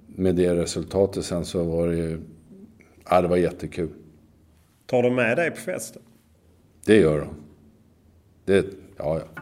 med 0.08 0.36
det 0.36 0.56
resultatet 0.56 1.26
sen 1.26 1.46
så 1.46 1.64
var 1.64 1.88
det 1.88 1.96
ju, 1.96 2.20
ja 3.10 3.22
det 3.22 3.28
var 3.28 3.38
jättekul. 3.38 3.90
Tar 4.86 5.04
de 5.04 5.16
med 5.16 5.38
dig 5.38 5.52
på 5.52 5.58
festen? 5.58 6.02
Det 6.86 6.98
gör 6.98 7.20
de. 7.20 7.28
Det, 8.46 8.66
ja, 8.98 9.20
ja. 9.20 9.42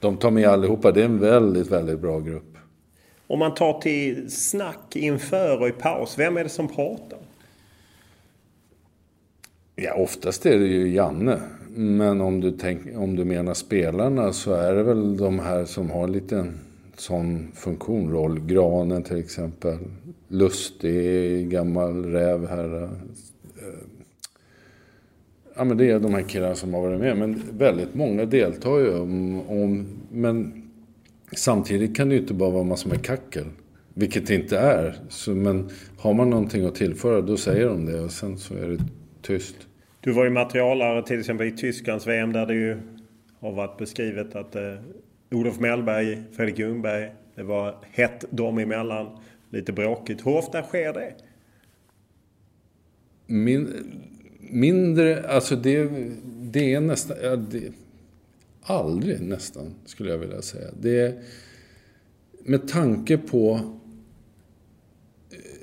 De 0.00 0.16
tar 0.16 0.30
med 0.30 0.48
allihopa. 0.48 0.92
Det 0.92 1.00
är 1.00 1.04
en 1.04 1.18
väldigt, 1.18 1.70
väldigt 1.70 2.00
bra 2.00 2.20
grupp. 2.20 2.58
Om 3.26 3.38
man 3.38 3.54
tar 3.54 3.80
till 3.80 4.30
snack 4.30 4.96
inför 4.96 5.60
och 5.60 5.68
i 5.68 5.72
paus, 5.72 6.18
vem 6.18 6.36
är 6.36 6.42
det 6.42 6.50
som 6.50 6.68
pratar? 6.68 7.18
Ja, 9.76 9.94
oftast 9.94 10.46
är 10.46 10.58
det 10.58 10.66
ju 10.66 10.94
Janne. 10.94 11.40
Men 11.76 12.20
om 12.20 12.40
du, 12.40 12.50
tänk, 12.50 12.80
om 12.96 13.16
du 13.16 13.24
menar 13.24 13.54
spelarna 13.54 14.32
så 14.32 14.52
är 14.52 14.74
det 14.74 14.82
väl 14.82 15.16
de 15.16 15.38
här 15.38 15.64
som 15.64 15.90
har 15.90 16.08
lite 16.08 16.46
sån 16.96 17.52
funktion, 17.54 18.12
roll. 18.12 18.40
Granen 18.40 19.02
till 19.02 19.18
exempel. 19.18 19.78
Lustig, 20.28 21.48
gammal 21.50 22.04
räv 22.04 22.48
här 22.48 22.82
eh, 22.82 22.88
ja, 25.56 25.64
men 25.64 25.76
det 25.76 25.90
är 25.90 26.00
de 26.00 26.14
här 26.14 26.22
killarna 26.22 26.54
som 26.54 26.74
har 26.74 26.80
varit 26.80 27.00
med. 27.00 27.16
Men 27.16 27.42
väldigt 27.58 27.94
många 27.94 28.24
deltar 28.24 28.78
ju. 28.78 28.98
Om, 28.98 29.40
om, 29.48 29.86
men 30.12 30.62
samtidigt 31.36 31.96
kan 31.96 32.08
det 32.08 32.14
ju 32.14 32.20
inte 32.20 32.34
bara 32.34 32.50
vara 32.50 32.64
massor 32.64 32.90
med 32.90 33.04
kackel. 33.04 33.44
Vilket 33.94 34.26
det 34.26 34.34
inte 34.34 34.58
är. 34.58 35.00
Så, 35.08 35.30
men 35.30 35.68
har 35.98 36.14
man 36.14 36.30
någonting 36.30 36.66
att 36.66 36.74
tillföra 36.74 37.20
då 37.20 37.36
säger 37.36 37.66
de 37.66 37.86
det 37.86 38.00
och 38.00 38.12
sen 38.12 38.38
så 38.38 38.54
är 38.54 38.68
det 38.68 38.78
tyst. 39.24 39.56
Du 40.00 40.12
var 40.12 40.24
ju 40.24 40.30
materialare 40.30 41.06
till 41.06 41.20
exempel 41.20 41.46
i 41.46 41.52
Tysklands 41.52 42.06
VM 42.06 42.32
där 42.32 42.46
det 42.46 42.54
ju 42.54 42.76
har 43.40 43.52
varit 43.52 43.78
beskrivet 43.78 44.34
att 44.34 44.56
eh, 44.56 44.74
Olof 45.30 45.60
Mellberg, 45.60 46.22
Fredrik 46.32 46.58
Ljungberg, 46.58 47.12
det 47.34 47.42
var 47.42 47.76
hett 47.90 48.24
dem 48.30 48.58
emellan. 48.58 49.18
Lite 49.50 49.72
bråkigt. 49.72 50.26
Hur 50.26 50.36
ofta 50.36 50.62
sker 50.62 50.92
det? 50.92 51.14
Min, 53.26 53.68
mindre, 54.40 55.28
alltså 55.28 55.56
det, 55.56 55.90
det 56.24 56.74
är 56.74 56.80
nästan, 56.80 57.16
ja, 57.22 57.36
det, 57.36 57.72
aldrig 58.62 59.20
nästan 59.20 59.74
skulle 59.84 60.10
jag 60.10 60.18
vilja 60.18 60.42
säga. 60.42 60.68
Det 60.80 61.00
är, 61.00 61.22
med 62.44 62.68
tanke 62.68 63.18
på 63.18 63.60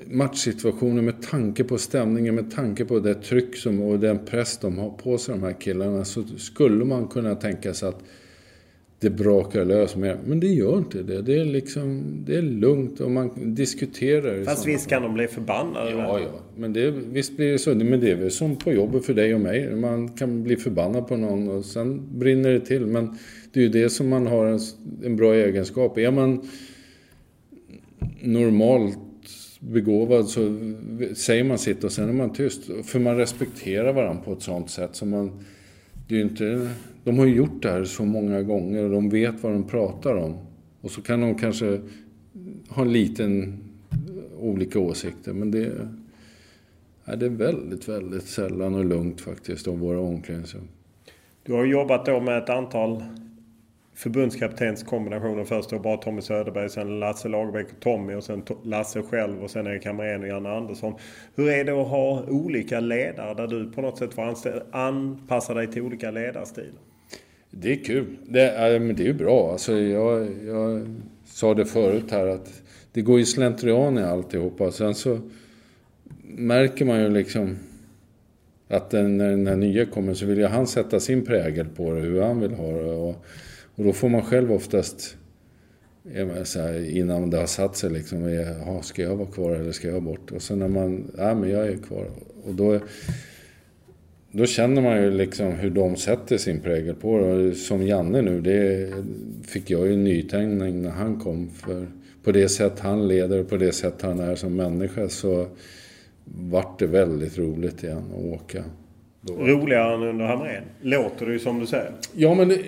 matchsituationen, 0.06 1.04
med 1.04 1.22
tanke 1.22 1.64
på 1.64 1.78
stämningen, 1.78 2.34
med 2.34 2.50
tanke 2.50 2.84
på 2.84 2.98
det 2.98 3.14
tryck 3.14 3.56
som, 3.56 3.82
och 3.82 3.98
den 3.98 4.18
press 4.18 4.58
de 4.58 4.78
har 4.78 4.90
på 4.90 5.18
sig, 5.18 5.34
de 5.34 5.42
här 5.42 5.60
killarna, 5.60 6.04
så 6.04 6.22
skulle 6.36 6.84
man 6.84 7.08
kunna 7.08 7.34
tänka 7.34 7.74
sig 7.74 7.88
att 7.88 8.02
det 9.02 9.10
brakar 9.10 9.64
lös 9.64 9.96
mer. 9.96 10.18
Men 10.26 10.40
det 10.40 10.46
gör 10.46 10.78
inte 10.78 11.02
det. 11.02 11.22
Det 11.22 11.34
är 11.34 11.44
liksom, 11.44 12.16
det 12.26 12.36
är 12.36 12.42
lugnt 12.42 13.00
och 13.00 13.10
man 13.10 13.54
diskuterar. 13.54 14.44
Fast 14.44 14.66
visst 14.66 14.88
kan 14.88 15.02
de 15.02 15.14
bli 15.14 15.28
förbannade? 15.28 15.90
Ja, 15.90 16.20
ja. 16.20 16.40
Men 16.56 16.72
det, 16.72 16.90
visst 16.90 17.36
blir 17.36 17.52
det 17.52 17.58
så. 17.58 17.74
Men 17.74 18.00
det 18.00 18.10
är 18.10 18.16
väl 18.16 18.30
som 18.30 18.56
på 18.56 18.72
jobbet 18.72 19.04
för 19.06 19.14
dig 19.14 19.34
och 19.34 19.40
mig. 19.40 19.76
Man 19.76 20.08
kan 20.08 20.42
bli 20.42 20.56
förbannad 20.56 21.08
på 21.08 21.16
någon 21.16 21.48
och 21.48 21.64
sen 21.64 22.18
brinner 22.18 22.50
det 22.50 22.60
till. 22.60 22.86
Men 22.86 23.18
det 23.52 23.60
är 23.60 23.64
ju 23.64 23.70
det 23.70 23.90
som 23.90 24.08
man 24.08 24.26
har 24.26 24.46
en, 24.46 24.60
en 25.04 25.16
bra 25.16 25.34
egenskap. 25.34 25.98
Är 25.98 26.10
man 26.10 26.48
normalt 28.20 28.98
begåvad 29.62 30.28
så 30.28 30.40
säger 31.14 31.44
man 31.44 31.58
sitt 31.58 31.84
och 31.84 31.92
sen 31.92 32.08
är 32.08 32.12
man 32.12 32.32
tyst. 32.32 32.70
För 32.84 32.98
man 32.98 33.16
respekterar 33.16 33.92
varandra 33.92 34.22
på 34.24 34.32
ett 34.32 34.42
sånt 34.42 34.70
sätt 34.70 34.96
som 34.96 35.10
man... 35.10 35.30
Det 36.08 36.14
är 36.14 36.18
ju 36.18 36.24
inte 36.24 36.70
de 37.04 37.18
har 37.18 37.26
ju 37.26 37.34
gjort 37.34 37.62
det 37.62 37.70
här 37.70 37.84
så 37.84 38.04
många 38.04 38.42
gånger 38.42 38.84
och 38.84 38.90
de 38.90 39.10
vet 39.10 39.42
vad 39.42 39.52
de 39.52 39.68
pratar 39.68 40.16
om. 40.16 40.36
Och 40.80 40.90
så 40.90 41.02
kan 41.02 41.20
de 41.20 41.34
kanske 41.34 41.80
ha 42.68 42.82
en 42.82 42.92
liten 42.92 43.58
olika 44.38 44.78
åsikter. 44.78 45.32
Men 45.32 45.50
det, 45.50 45.88
Nej, 47.04 47.16
det 47.16 47.26
är 47.26 47.30
väldigt, 47.30 47.88
väldigt 47.88 48.26
sällan 48.26 48.74
och 48.74 48.84
lugnt 48.84 49.20
faktiskt 49.20 49.68
om 49.68 49.80
våra 49.80 50.00
omklädningsrum. 50.00 50.68
Du 51.42 51.52
har 51.52 51.64
jobbat 51.64 52.06
då 52.06 52.20
med 52.20 52.38
ett 52.38 52.50
antal 52.50 53.04
förbundskaptenskombinationer. 53.94 55.44
Först 55.44 55.70
då 55.70 55.78
bara 55.78 55.96
Tommy 55.96 56.22
Söderberg, 56.22 56.70
sen 56.70 57.00
Lasse 57.00 57.28
Lagerbäck 57.28 57.66
och 57.72 57.80
Tommy 57.80 58.14
och 58.14 58.24
sen 58.24 58.42
Lasse 58.62 59.02
själv 59.02 59.44
och 59.44 59.50
sen 59.50 59.66
Erik 59.66 59.86
Hamrén 59.86 60.22
och 60.22 60.28
Janne 60.28 60.48
Andersson. 60.48 60.94
Hur 61.34 61.48
är 61.48 61.64
det 61.64 61.72
att 61.72 61.88
ha 61.88 62.24
olika 62.28 62.80
ledare 62.80 63.34
där 63.34 63.46
du 63.46 63.72
på 63.72 63.80
något 63.80 63.98
sätt 63.98 64.14
får 64.14 64.36
anpassa 64.70 65.54
dig 65.54 65.66
till 65.66 65.82
olika 65.82 66.10
ledarstilar? 66.10 66.80
Det 67.50 67.72
är 67.72 67.84
kul. 67.84 68.16
Det, 68.28 68.80
men 68.80 68.96
det 68.96 69.02
är 69.02 69.06
ju 69.06 69.14
bra. 69.14 69.52
Alltså, 69.52 69.72
jag, 69.72 70.28
jag 70.46 70.86
sa 71.24 71.54
det 71.54 71.64
förut 71.64 72.10
här 72.10 72.26
att 72.26 72.62
det 72.92 73.02
går 73.02 73.18
ju 73.18 73.24
slentrian 73.24 73.98
i 73.98 74.02
alltihopa. 74.02 74.70
Sen 74.70 74.94
så 74.94 75.18
märker 76.22 76.84
man 76.84 77.00
ju 77.00 77.08
liksom 77.08 77.56
att 78.68 78.90
den, 78.90 79.16
när 79.16 79.30
den 79.30 79.46
här 79.46 79.56
nya 79.56 79.86
kommer 79.86 80.14
så 80.14 80.26
vill 80.26 80.38
ju 80.38 80.46
han 80.46 80.66
sätta 80.66 81.00
sin 81.00 81.24
prägel 81.24 81.66
på 81.66 81.92
det, 81.92 82.00
hur 82.00 82.22
han 82.22 82.40
vill 82.40 82.54
ha 82.54 82.72
det. 82.72 82.92
Och, 82.92 83.24
och 83.82 83.86
då 83.86 83.92
får 83.92 84.08
man 84.08 84.22
själv 84.22 84.52
oftast, 84.52 85.16
här, 86.54 86.90
innan 86.90 87.30
det 87.30 87.36
har 87.36 87.46
satt 87.46 87.76
sig 87.76 87.90
liksom, 87.90 88.32
jaha, 88.32 88.82
ska 88.82 89.02
jag 89.02 89.16
vara 89.16 89.28
kvar 89.28 89.50
eller 89.50 89.72
ska 89.72 89.88
jag 89.88 90.02
bort? 90.02 90.30
Och 90.30 90.42
sen 90.42 90.58
när 90.58 90.68
man, 90.68 91.10
ja 91.16 91.34
men 91.34 91.50
jag 91.50 91.66
är 91.66 91.76
kvar. 91.76 92.10
Och 92.44 92.54
då, 92.54 92.80
då 94.32 94.46
känner 94.46 94.82
man 94.82 95.02
ju 95.02 95.10
liksom 95.10 95.52
hur 95.52 95.70
de 95.70 95.96
sätter 95.96 96.38
sin 96.38 96.60
prägel 96.60 96.94
på 96.94 97.18
det. 97.18 97.54
Som 97.54 97.86
Janne 97.86 98.22
nu, 98.22 98.40
det 98.40 98.92
fick 99.46 99.70
jag 99.70 99.86
ju 99.86 99.92
en 99.92 100.04
nytändning 100.04 100.82
när 100.82 100.90
han 100.90 101.20
kom. 101.20 101.50
För 101.50 101.86
på 102.24 102.32
det 102.32 102.48
sätt 102.48 102.78
han 102.78 103.08
leder 103.08 103.40
och 103.40 103.48
på 103.48 103.56
det 103.56 103.72
sätt 103.72 104.02
han 104.02 104.20
är 104.20 104.34
som 104.34 104.56
människa 104.56 105.08
så 105.08 105.46
vart 106.24 106.78
det 106.78 106.86
väldigt 106.86 107.38
roligt 107.38 107.84
igen 107.84 108.04
att 108.14 108.40
åka. 108.40 108.64
Roligare 109.28 109.94
än 109.94 110.02
under 110.02 110.24
Hamrén? 110.24 110.62
Låter 110.80 111.26
det 111.26 111.32
ju 111.32 111.38
som 111.38 111.60
du 111.60 111.66
säger. 111.66 111.90
Ja, 112.14 112.34
men 112.34 112.48
det, 112.48 112.58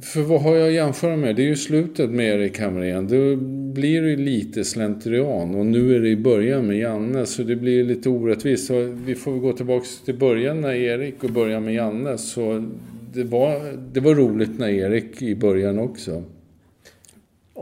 för 0.00 0.20
vad 0.20 0.42
har 0.42 0.56
jag 0.56 0.68
att 0.68 0.74
jämföra 0.74 1.16
med? 1.16 1.36
Det 1.36 1.42
är 1.42 1.46
ju 1.46 1.56
slutet 1.56 2.10
med 2.10 2.34
Erik 2.34 2.60
Hamrén. 2.60 3.08
Då 3.08 3.36
blir 3.72 4.02
det 4.02 4.10
ju 4.10 4.16
lite 4.16 4.64
slentrian. 4.64 5.54
Och 5.54 5.66
nu 5.66 5.96
är 5.96 6.00
det 6.00 6.08
i 6.08 6.16
början 6.16 6.66
med 6.66 6.78
Janne, 6.78 7.26
så 7.26 7.42
det 7.42 7.56
blir 7.56 7.84
lite 7.84 8.08
orättvist. 8.08 8.66
Så 8.66 8.94
vi 9.06 9.14
får 9.14 9.32
gå 9.32 9.52
tillbaka 9.52 9.86
till 10.04 10.18
början 10.18 10.60
när 10.60 10.74
Erik 10.74 11.24
och 11.24 11.30
börja 11.30 11.60
med 11.60 11.74
Janne. 11.74 12.18
Så 12.18 12.70
det 13.14 13.24
var, 13.24 13.76
det 13.92 14.00
var 14.00 14.14
roligt 14.14 14.58
när 14.58 14.68
Erik 14.68 15.22
i 15.22 15.34
början 15.34 15.78
också 15.78 16.22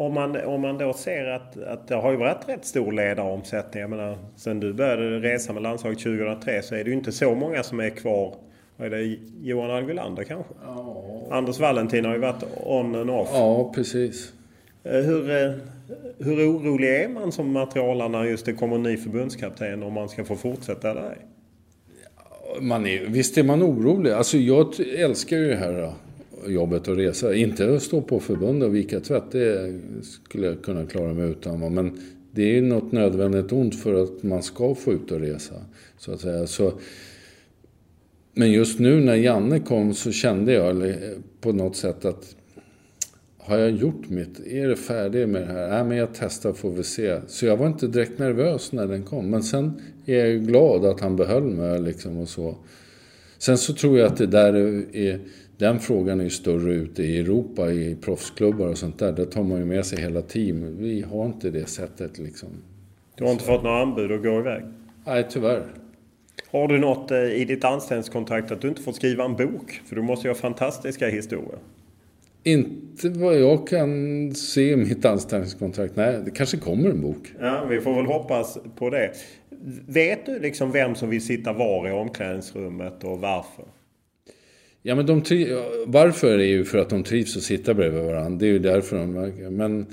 om 0.00 0.14
man, 0.14 0.44
om 0.44 0.60
man 0.60 0.78
då 0.78 0.92
ser 0.92 1.26
att, 1.26 1.62
att 1.62 1.88
det 1.88 1.94
har 1.94 2.10
ju 2.10 2.16
varit 2.16 2.48
rätt 2.48 2.64
stor 2.64 2.92
ledaromsättning. 2.92 3.80
Jag 3.80 3.90
menar, 3.90 4.18
sen 4.36 4.60
du 4.60 4.72
började 4.72 5.20
resa 5.20 5.52
med 5.52 5.62
landslaget 5.62 5.98
2003 5.98 6.62
så 6.62 6.74
är 6.74 6.84
det 6.84 6.90
ju 6.90 6.96
inte 6.96 7.12
så 7.12 7.34
många 7.34 7.62
som 7.62 7.80
är 7.80 7.90
kvar. 7.90 8.34
Vad 8.76 8.86
är 8.86 8.90
det? 8.90 9.16
Johan 9.42 9.70
Algulander 9.70 10.24
kanske? 10.24 10.54
Ja. 10.66 11.04
Anders 11.30 11.60
Valentin 11.60 12.04
har 12.04 12.12
ju 12.12 12.18
varit 12.18 12.44
on 12.56 12.94
and 12.94 13.10
off. 13.10 13.28
Ja, 13.32 13.72
precis. 13.74 14.32
Eh, 14.84 14.92
hur, 14.92 15.30
eh, 15.30 15.52
hur 16.18 16.50
orolig 16.50 16.88
är 16.88 17.08
man 17.08 17.32
som 17.32 17.52
materialare 17.52 18.08
när 18.08 18.24
just 18.24 18.46
det 18.46 18.52
kommer 18.52 18.76
en 18.76 18.82
ny 18.82 18.96
förbundskapten 18.96 19.82
om 19.82 19.92
man 19.92 20.08
ska 20.08 20.24
få 20.24 20.36
fortsätta 20.36 20.90
ej? 20.90 21.18
Man 22.60 22.86
är, 22.86 23.06
visst 23.06 23.38
är 23.38 23.42
man 23.42 23.62
orolig. 23.62 24.10
Alltså 24.10 24.38
jag 24.38 24.80
älskar 24.80 25.36
ju 25.36 25.48
det 25.48 25.56
här 25.56 25.92
jobbet 26.46 26.88
att 26.88 26.98
resa. 26.98 27.34
Inte 27.34 27.74
att 27.74 27.82
stå 27.82 28.02
på 28.02 28.20
förbund 28.20 28.62
och 28.62 28.74
vika 28.74 29.00
tvätt, 29.00 29.30
det 29.30 29.80
skulle 30.02 30.46
jag 30.46 30.62
kunna 30.62 30.86
klara 30.86 31.14
mig 31.14 31.30
utan. 31.30 31.74
Men 31.74 32.00
det 32.32 32.58
är 32.58 32.62
något 32.62 32.92
nödvändigt 32.92 33.52
ont 33.52 33.82
för 33.82 34.02
att 34.02 34.22
man 34.22 34.42
ska 34.42 34.74
få 34.74 34.92
ut 34.92 35.10
och 35.10 35.20
resa. 35.20 35.54
Så 35.98 36.12
att 36.12 36.20
säga. 36.20 36.46
Så, 36.46 36.72
men 38.34 38.52
just 38.52 38.78
nu 38.78 39.00
när 39.00 39.14
Janne 39.14 39.60
kom 39.60 39.94
så 39.94 40.12
kände 40.12 40.52
jag 40.52 40.94
på 41.40 41.52
något 41.52 41.76
sätt 41.76 42.04
att 42.04 42.36
har 43.38 43.58
jag 43.58 43.70
gjort 43.70 44.08
mitt? 44.08 44.46
Är 44.46 44.68
det 44.68 44.76
färdigt 44.76 45.28
med 45.28 45.42
det 45.42 45.46
här? 45.46 45.68
Nej, 45.68 45.84
men 45.84 45.96
jag 45.96 46.08
testar 46.14 46.52
får 46.52 46.70
vi 46.70 46.82
se. 46.82 47.20
Så 47.26 47.46
jag 47.46 47.56
var 47.56 47.66
inte 47.66 47.86
direkt 47.86 48.18
nervös 48.18 48.72
när 48.72 48.86
den 48.86 49.02
kom. 49.02 49.30
Men 49.30 49.42
sen 49.42 49.80
är 50.06 50.26
jag 50.26 50.46
glad 50.46 50.84
att 50.84 51.00
han 51.00 51.16
behöll 51.16 51.42
mig 51.42 51.80
liksom 51.80 52.18
och 52.18 52.28
så. 52.28 52.56
Sen 53.38 53.58
så 53.58 53.72
tror 53.72 53.98
jag 53.98 54.06
att 54.06 54.16
det 54.16 54.26
där 54.26 54.54
är 54.96 55.20
den 55.60 55.80
frågan 55.80 56.20
är 56.20 56.24
ju 56.24 56.30
större 56.30 56.72
ute 56.72 57.02
i 57.02 57.18
Europa 57.18 57.72
i 57.72 57.96
proffsklubbar 58.00 58.68
och 58.68 58.78
sånt 58.78 58.98
där. 58.98 59.12
Där 59.12 59.24
tar 59.24 59.42
man 59.42 59.58
ju 59.58 59.64
med 59.64 59.86
sig 59.86 60.00
hela 60.00 60.22
team. 60.22 60.76
Vi 60.78 61.02
har 61.02 61.26
inte 61.26 61.50
det 61.50 61.66
sättet 61.66 62.18
liksom. 62.18 62.48
Du 63.14 63.24
har 63.24 63.32
inte 63.32 63.44
fått 63.44 63.62
några 63.62 63.82
anbud 63.82 64.12
att 64.12 64.22
gå 64.22 64.38
iväg? 64.38 64.62
Nej, 65.06 65.26
tyvärr. 65.30 65.62
Har 66.50 66.68
du 66.68 66.78
något 66.78 67.10
eh, 67.10 67.18
i 67.18 67.44
ditt 67.44 67.64
anställningskontrakt 67.64 68.50
att 68.50 68.60
du 68.60 68.68
inte 68.68 68.82
får 68.82 68.92
skriva 68.92 69.24
en 69.24 69.36
bok? 69.36 69.80
För 69.86 69.96
du 69.96 70.02
måste 70.02 70.28
ju 70.28 70.30
ha 70.30 70.40
fantastiska 70.40 71.08
historier. 71.08 71.58
Inte 72.42 73.08
vad 73.08 73.40
jag 73.40 73.66
kan 73.66 73.90
se 74.34 74.72
i 74.72 74.76
mitt 74.76 75.04
anställningskontrakt. 75.04 75.96
Nej, 75.96 76.18
det 76.24 76.30
kanske 76.30 76.56
kommer 76.56 76.90
en 76.90 77.00
bok. 77.00 77.32
Ja, 77.40 77.64
vi 77.70 77.80
får 77.80 77.94
väl 77.94 78.06
hoppas 78.06 78.58
på 78.76 78.90
det. 78.90 79.12
Vet 79.86 80.26
du 80.26 80.38
liksom 80.38 80.72
vem 80.72 80.94
som 80.94 81.10
vill 81.10 81.24
sitta 81.24 81.52
var 81.52 81.88
i 81.88 81.92
omklädningsrummet 81.92 83.04
och 83.04 83.20
varför? 83.20 83.64
Ja, 84.82 84.94
men 84.94 85.06
de 85.06 85.22
varför 85.86 86.38
är 86.38 86.44
ju 86.44 86.64
för 86.64 86.78
att 86.78 86.90
de 86.90 87.02
trivs 87.02 87.36
att 87.36 87.42
sitta 87.42 87.74
bredvid 87.74 88.02
varandra. 88.02 88.38
Det 88.38 88.46
är 88.46 88.52
ju 88.52 88.58
därför 88.58 88.98
de 88.98 89.56
Men 89.56 89.86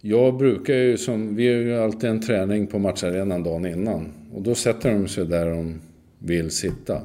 jag 0.00 0.36
brukar 0.36 0.74
ju 0.74 0.96
som, 0.96 1.36
vi 1.36 1.48
har 1.48 1.54
ju 1.54 1.78
alltid 1.78 2.10
en 2.10 2.20
träning 2.20 2.66
på 2.66 2.78
matcharenan 2.78 3.42
dagen 3.42 3.66
innan. 3.66 4.12
Och 4.32 4.42
då 4.42 4.54
sätter 4.54 4.92
de 4.92 5.08
sig 5.08 5.26
där 5.26 5.50
de 5.50 5.80
vill 6.18 6.50
sitta. 6.50 7.02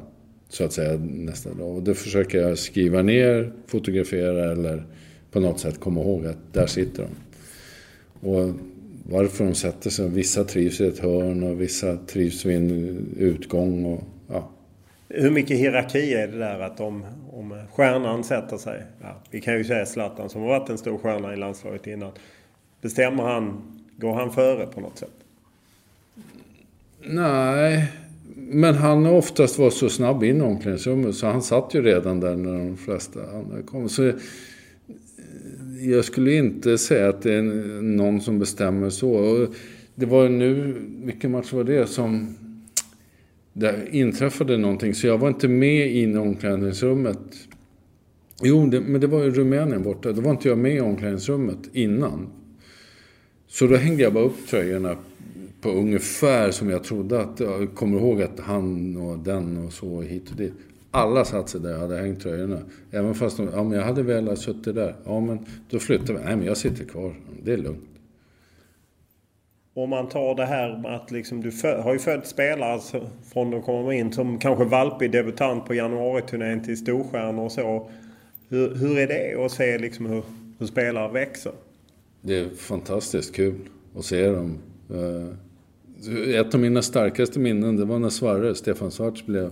Så 0.49 0.63
att 0.63 0.73
säga 0.73 0.99
nästa 0.99 1.53
dag. 1.53 1.75
Och 1.75 1.83
då 1.83 1.93
försöker 1.93 2.41
jag 2.41 2.57
skriva 2.57 3.01
ner, 3.01 3.51
fotografera 3.67 4.51
eller 4.51 4.85
på 5.31 5.39
något 5.39 5.59
sätt 5.59 5.79
komma 5.79 6.01
ihåg 6.01 6.25
att 6.25 6.53
där 6.53 6.67
sitter 6.67 7.03
de. 7.03 7.09
Och 8.29 8.53
varför 9.03 9.45
de 9.45 9.53
sätter 9.55 9.89
sig. 9.89 10.09
Vissa 10.09 10.43
trivs 10.43 10.81
i 10.81 10.87
ett 10.87 10.99
hörn 10.99 11.43
och 11.43 11.61
vissa 11.61 11.97
trivs 11.97 12.45
vid 12.45 12.57
en 12.57 12.99
utgång. 13.17 13.85
Och, 13.85 14.03
ja, 14.27 14.51
hur 15.09 15.31
mycket 15.31 15.57
hierarki 15.57 16.13
är 16.13 16.27
det 16.27 16.37
där 16.37 16.59
att 16.59 16.79
om, 16.79 17.05
om 17.31 17.53
stjärnan 17.73 18.23
sätter 18.23 18.57
sig. 18.57 18.83
Ja, 19.01 19.21
vi 19.31 19.41
kan 19.41 19.57
ju 19.57 19.63
säga 19.63 19.85
Zlatan 19.85 20.29
som 20.29 20.41
har 20.41 20.47
varit 20.47 20.69
en 20.69 20.77
stor 20.77 20.97
stjärna 20.97 21.33
i 21.33 21.37
landslaget 21.37 21.87
innan. 21.87 22.11
Bestämmer 22.81 23.23
han, 23.23 23.61
går 23.97 24.13
han 24.13 24.31
före 24.31 24.67
på 24.67 24.81
något 24.81 24.97
sätt? 24.97 25.09
Nej, 27.01 27.91
men 28.35 28.75
han 28.75 29.05
har 29.05 29.13
oftast 29.13 29.59
varit 29.59 29.73
så 29.73 29.89
snabb 29.89 30.23
in 30.23 30.37
i 30.37 30.41
omklädningsrummet 30.41 31.15
så 31.15 31.27
han 31.27 31.41
satt 31.41 31.73
ju 31.73 31.81
redan 31.81 32.19
där 32.19 32.35
när 32.35 32.53
de 32.53 32.77
flesta 32.77 33.19
andra 33.19 33.61
kom. 33.61 33.89
Så 33.89 34.07
eh, 34.07 34.15
jag 35.81 36.05
skulle 36.05 36.33
inte 36.33 36.77
säga 36.77 37.09
att 37.09 37.21
det 37.21 37.33
är 37.33 37.41
någon 37.81 38.21
som 38.21 38.39
bestämmer 38.39 38.89
så. 38.89 39.11
Och 39.11 39.47
det 39.95 40.05
var 40.05 40.23
ju 40.23 40.29
nu, 40.29 40.75
vilken 41.03 41.31
match 41.31 41.53
var 41.53 41.63
det 41.63 41.87
som 41.87 42.35
det 43.59 43.87
inträffade 43.91 44.57
någonting. 44.57 44.93
Så 44.93 45.07
jag 45.07 45.17
var 45.17 45.27
inte 45.27 45.47
med 45.47 45.95
in 45.95 46.15
i 46.15 46.17
omklädningsrummet. 46.17 47.19
Jo, 48.43 48.65
det, 48.65 48.81
men 48.81 49.01
det 49.01 49.07
var 49.07 49.23
i 49.23 49.29
Rumänien 49.29 49.83
borta. 49.83 50.11
Då 50.11 50.21
var 50.21 50.31
inte 50.31 50.47
jag 50.47 50.57
med 50.57 50.75
i 50.75 50.79
omklädningsrummet 50.79 51.57
innan. 51.73 52.27
Så 53.47 53.67
då 53.67 53.75
hängde 53.75 54.03
jag 54.03 54.13
bara 54.13 54.23
upp 54.23 54.47
tröjorna 54.49 54.97
på 55.61 55.69
ungefär 55.69 56.51
som 56.51 56.69
jag 56.69 56.83
trodde 56.83 57.21
att... 57.21 57.39
Jag 57.39 57.75
kommer 57.75 57.97
ihåg 57.97 58.21
att 58.21 58.39
han 58.39 58.97
och 58.97 59.19
den 59.19 59.65
och 59.65 59.73
så 59.73 60.01
hit 60.01 60.29
och 60.31 60.37
dit. 60.37 60.53
Alla 60.91 61.25
satt 61.25 61.49
sig 61.49 61.61
där 61.61 61.73
och 61.73 61.79
hade 61.79 61.97
hängt 61.97 62.19
tröjorna. 62.19 62.59
Även 62.91 63.15
fast 63.15 63.37
de, 63.37 63.49
ja 63.53 63.63
men 63.63 63.77
jag 63.77 63.85
hade 63.85 64.03
velat 64.03 64.39
suttit 64.39 64.75
där. 64.75 64.95
Ja 65.05 65.19
men 65.19 65.39
då 65.69 65.79
flyttade 65.79 66.13
vi. 66.13 66.25
Nej 66.25 66.35
men 66.35 66.45
jag 66.45 66.57
sitter 66.57 66.85
kvar. 66.85 67.15
Det 67.43 67.53
är 67.53 67.57
lugnt. 67.57 67.96
Om 69.77 69.89
man 69.89 70.09
tar 70.09 70.35
det 70.35 70.45
här 70.45 70.77
med 70.77 70.95
att 70.95 71.11
liksom 71.11 71.41
du 71.41 71.51
har 71.63 71.93
ju 71.93 71.99
följt 71.99 72.27
spelare 72.27 72.73
alltså, 72.73 73.09
från 73.33 73.51
de 73.51 73.61
kommer 73.61 73.93
in 73.93 74.13
som 74.13 74.39
kanske 74.39 74.65
valpig 74.65 75.11
debutant 75.11 75.65
på 75.65 75.73
januariturnén 75.73 76.63
till 76.63 76.77
storstjärnor 76.77 77.43
och 77.43 77.51
så. 77.51 77.89
Hur, 78.49 78.75
hur 78.75 78.97
är 78.97 79.07
det 79.07 79.45
att 79.45 79.51
se 79.51 79.77
liksom 79.77 80.05
hur, 80.05 80.23
hur 80.59 80.67
spelare 80.67 81.11
växer? 81.11 81.51
Det 82.21 82.39
är 82.39 82.49
fantastiskt 82.49 83.35
kul 83.35 83.55
att 83.97 84.05
se 84.05 84.27
dem. 84.27 84.57
Eh, 84.89 86.35
ett 86.39 86.53
av 86.53 86.59
mina 86.59 86.81
starkaste 86.81 87.39
minnen 87.39 87.75
det 87.75 87.85
var 87.85 87.99
när 87.99 88.09
Svarre, 88.09 88.55
Stefan 88.55 88.91
Svarts, 88.91 89.25
blev, 89.25 89.51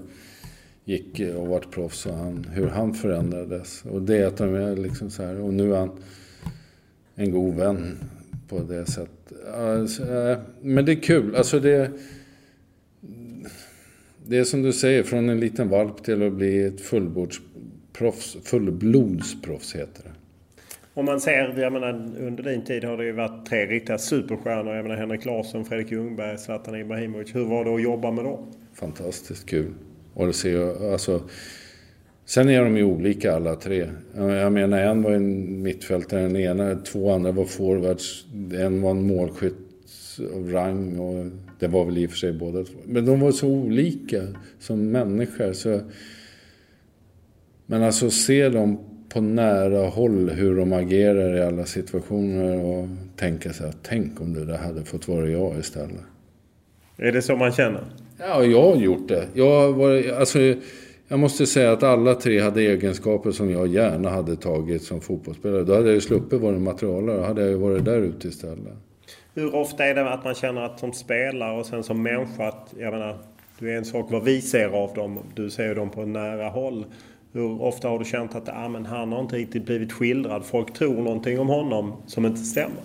gick 0.85 1.21
och 1.37 1.47
vart 1.47 1.71
proffs 1.71 2.05
och 2.05 2.15
han, 2.15 2.47
hur 2.53 2.67
han 2.67 2.93
förändrades. 2.93 3.83
Och 3.91 4.01
det 4.01 4.17
är 4.17 4.27
ett 4.27 4.41
av 4.41 4.47
mina, 4.47 4.69
liksom 4.69 5.09
så 5.09 5.23
här, 5.23 5.41
och 5.41 5.53
nu 5.53 5.73
är 5.73 5.77
han 5.77 5.91
en 7.15 7.31
god 7.31 7.55
vän 7.55 7.97
på 8.57 8.73
det 8.73 8.85
sättet. 8.85 9.45
Alltså, 9.55 10.03
eh, 10.03 10.37
men 10.61 10.85
det 10.85 10.91
är 10.91 11.01
kul. 11.01 11.35
Alltså 11.35 11.59
det... 11.59 11.91
Det 14.27 14.37
är 14.37 14.43
som 14.43 14.61
du 14.61 14.73
säger, 14.73 15.03
från 15.03 15.29
en 15.29 15.39
liten 15.39 15.69
valp 15.69 16.03
till 16.03 16.27
att 16.27 16.33
bli 16.33 16.63
ett 16.63 16.81
fullbordsproffs. 16.81 18.37
Fullblodsproffs 18.43 19.75
heter 19.75 20.03
det. 20.03 20.11
Om 20.93 21.05
man 21.05 21.21
ser, 21.21 21.59
jag 21.59 21.73
menar 21.73 21.93
under 22.19 22.43
din 22.43 22.63
tid 22.63 22.83
har 22.83 22.97
det 22.97 23.05
ju 23.05 23.11
varit 23.11 23.45
tre 23.45 23.65
riktiga 23.65 23.97
superstjärnor. 23.97 24.75
Jag 24.75 24.83
menar 24.83 24.95
Henrik 24.95 25.25
Larsson, 25.25 25.65
Fredrik 25.65 25.91
Ljungberg, 25.91 26.37
Zlatan 26.37 26.75
Ibrahimovic. 26.75 27.35
Hur 27.35 27.45
var 27.45 27.65
det 27.65 27.75
att 27.75 27.81
jobba 27.81 28.11
med 28.11 28.25
dem? 28.25 28.53
Fantastiskt 28.73 29.49
kul. 29.49 29.73
Och 30.13 30.27
det 30.27 30.33
ser, 30.33 30.91
alltså, 30.93 31.21
Sen 32.25 32.49
är 32.49 32.63
de 32.63 32.77
ju 32.77 32.83
olika 32.83 33.35
alla 33.35 33.55
tre. 33.55 33.89
Jag 34.15 34.51
menar 34.51 34.79
en 34.79 35.01
var 35.01 35.11
en 35.11 35.61
mittfältare, 35.61 36.21
den 36.21 36.35
ena, 36.35 36.75
två 36.75 37.11
andra 37.11 37.31
var 37.31 37.45
forwards. 37.45 38.25
En 38.53 38.81
var 38.81 38.91
en 38.91 39.07
målskytt 39.07 39.55
av 40.35 40.51
rang 40.51 40.99
och 40.99 41.25
det 41.59 41.67
var 41.67 41.85
väl 41.85 41.97
i 41.97 42.05
och 42.05 42.09
för 42.09 42.17
sig 42.17 42.33
båda 42.33 42.63
två. 42.63 42.77
Men 42.85 43.05
de 43.05 43.19
var 43.19 43.31
så 43.31 43.47
olika 43.47 44.21
som 44.59 44.91
människor. 44.91 45.53
Så... 45.53 45.81
Men 47.65 47.83
alltså 47.83 48.09
se 48.09 48.49
dem 48.49 48.79
på 49.09 49.21
nära 49.21 49.87
håll 49.87 50.29
hur 50.29 50.55
de 50.55 50.73
agerar 50.73 51.37
i 51.37 51.41
alla 51.41 51.65
situationer 51.65 52.63
och 52.63 52.87
tänka 53.15 53.53
sig 53.53 53.69
att 53.69 53.77
tänk 53.83 54.21
om 54.21 54.33
det 54.33 54.45
där 54.45 54.57
hade 54.57 54.83
fått 54.83 55.07
vara 55.07 55.29
jag 55.29 55.59
istället. 55.59 56.01
Är 56.97 57.11
det 57.11 57.21
så 57.21 57.35
man 57.35 57.51
känner? 57.51 57.83
Ja, 58.19 58.43
jag 58.43 58.61
har 58.61 58.75
gjort 58.75 59.07
det. 59.07 59.27
Jag, 59.33 59.73
var, 59.73 60.11
alltså, 60.19 60.39
jag 61.07 61.19
måste 61.19 61.45
säga 61.45 61.71
att 61.71 61.83
alla 61.83 62.15
tre 62.15 62.39
hade 62.39 62.61
egenskaper 62.61 63.31
som 63.31 63.49
jag 63.49 63.67
gärna 63.67 64.09
hade 64.09 64.35
tagit 64.35 64.83
som 64.83 65.01
fotbollsspelare. 65.01 65.63
Då 65.63 65.73
hade 65.73 65.85
jag 65.85 65.95
ju 65.95 66.01
sluppit 66.01 66.41
vara 66.41 66.59
materialare. 66.59 67.17
Då 67.17 67.23
hade 67.23 67.41
jag 67.41 67.49
ju 67.49 67.57
varit 67.57 67.85
där 67.85 68.01
ute 68.01 68.27
istället. 68.27 68.73
Hur 69.33 69.55
ofta 69.55 69.85
är 69.85 69.95
det 69.95 70.09
att 70.09 70.23
man 70.23 70.35
känner 70.35 70.61
att 70.61 70.79
som 70.79 70.93
spelare 70.93 71.59
och 71.59 71.65
sen 71.65 71.83
som 71.83 72.03
människa 72.03 72.47
att, 72.47 72.73
jag 72.79 72.93
menar, 72.93 73.17
det 73.59 73.71
är 73.71 73.77
en 73.77 73.85
sak 73.85 74.11
vad 74.11 74.23
vi 74.23 74.41
ser 74.41 74.69
av 74.69 74.93
dem. 74.93 75.19
Du 75.35 75.49
ser 75.49 75.75
dem 75.75 75.89
på 75.89 76.05
nära 76.05 76.49
håll. 76.49 76.85
Hur 77.33 77.61
ofta 77.61 77.87
har 77.87 77.99
du 77.99 78.05
känt 78.05 78.35
att 78.35 78.49
ah, 78.49 78.69
men 78.69 78.85
han 78.85 79.11
har 79.11 79.21
inte 79.21 79.35
riktigt 79.35 79.65
blivit 79.65 79.93
skildrad? 79.93 80.45
Folk 80.45 80.73
tror 80.73 80.95
någonting 80.95 81.39
om 81.39 81.47
honom 81.47 81.93
som 82.07 82.25
inte 82.25 82.39
stämmer. 82.39 82.81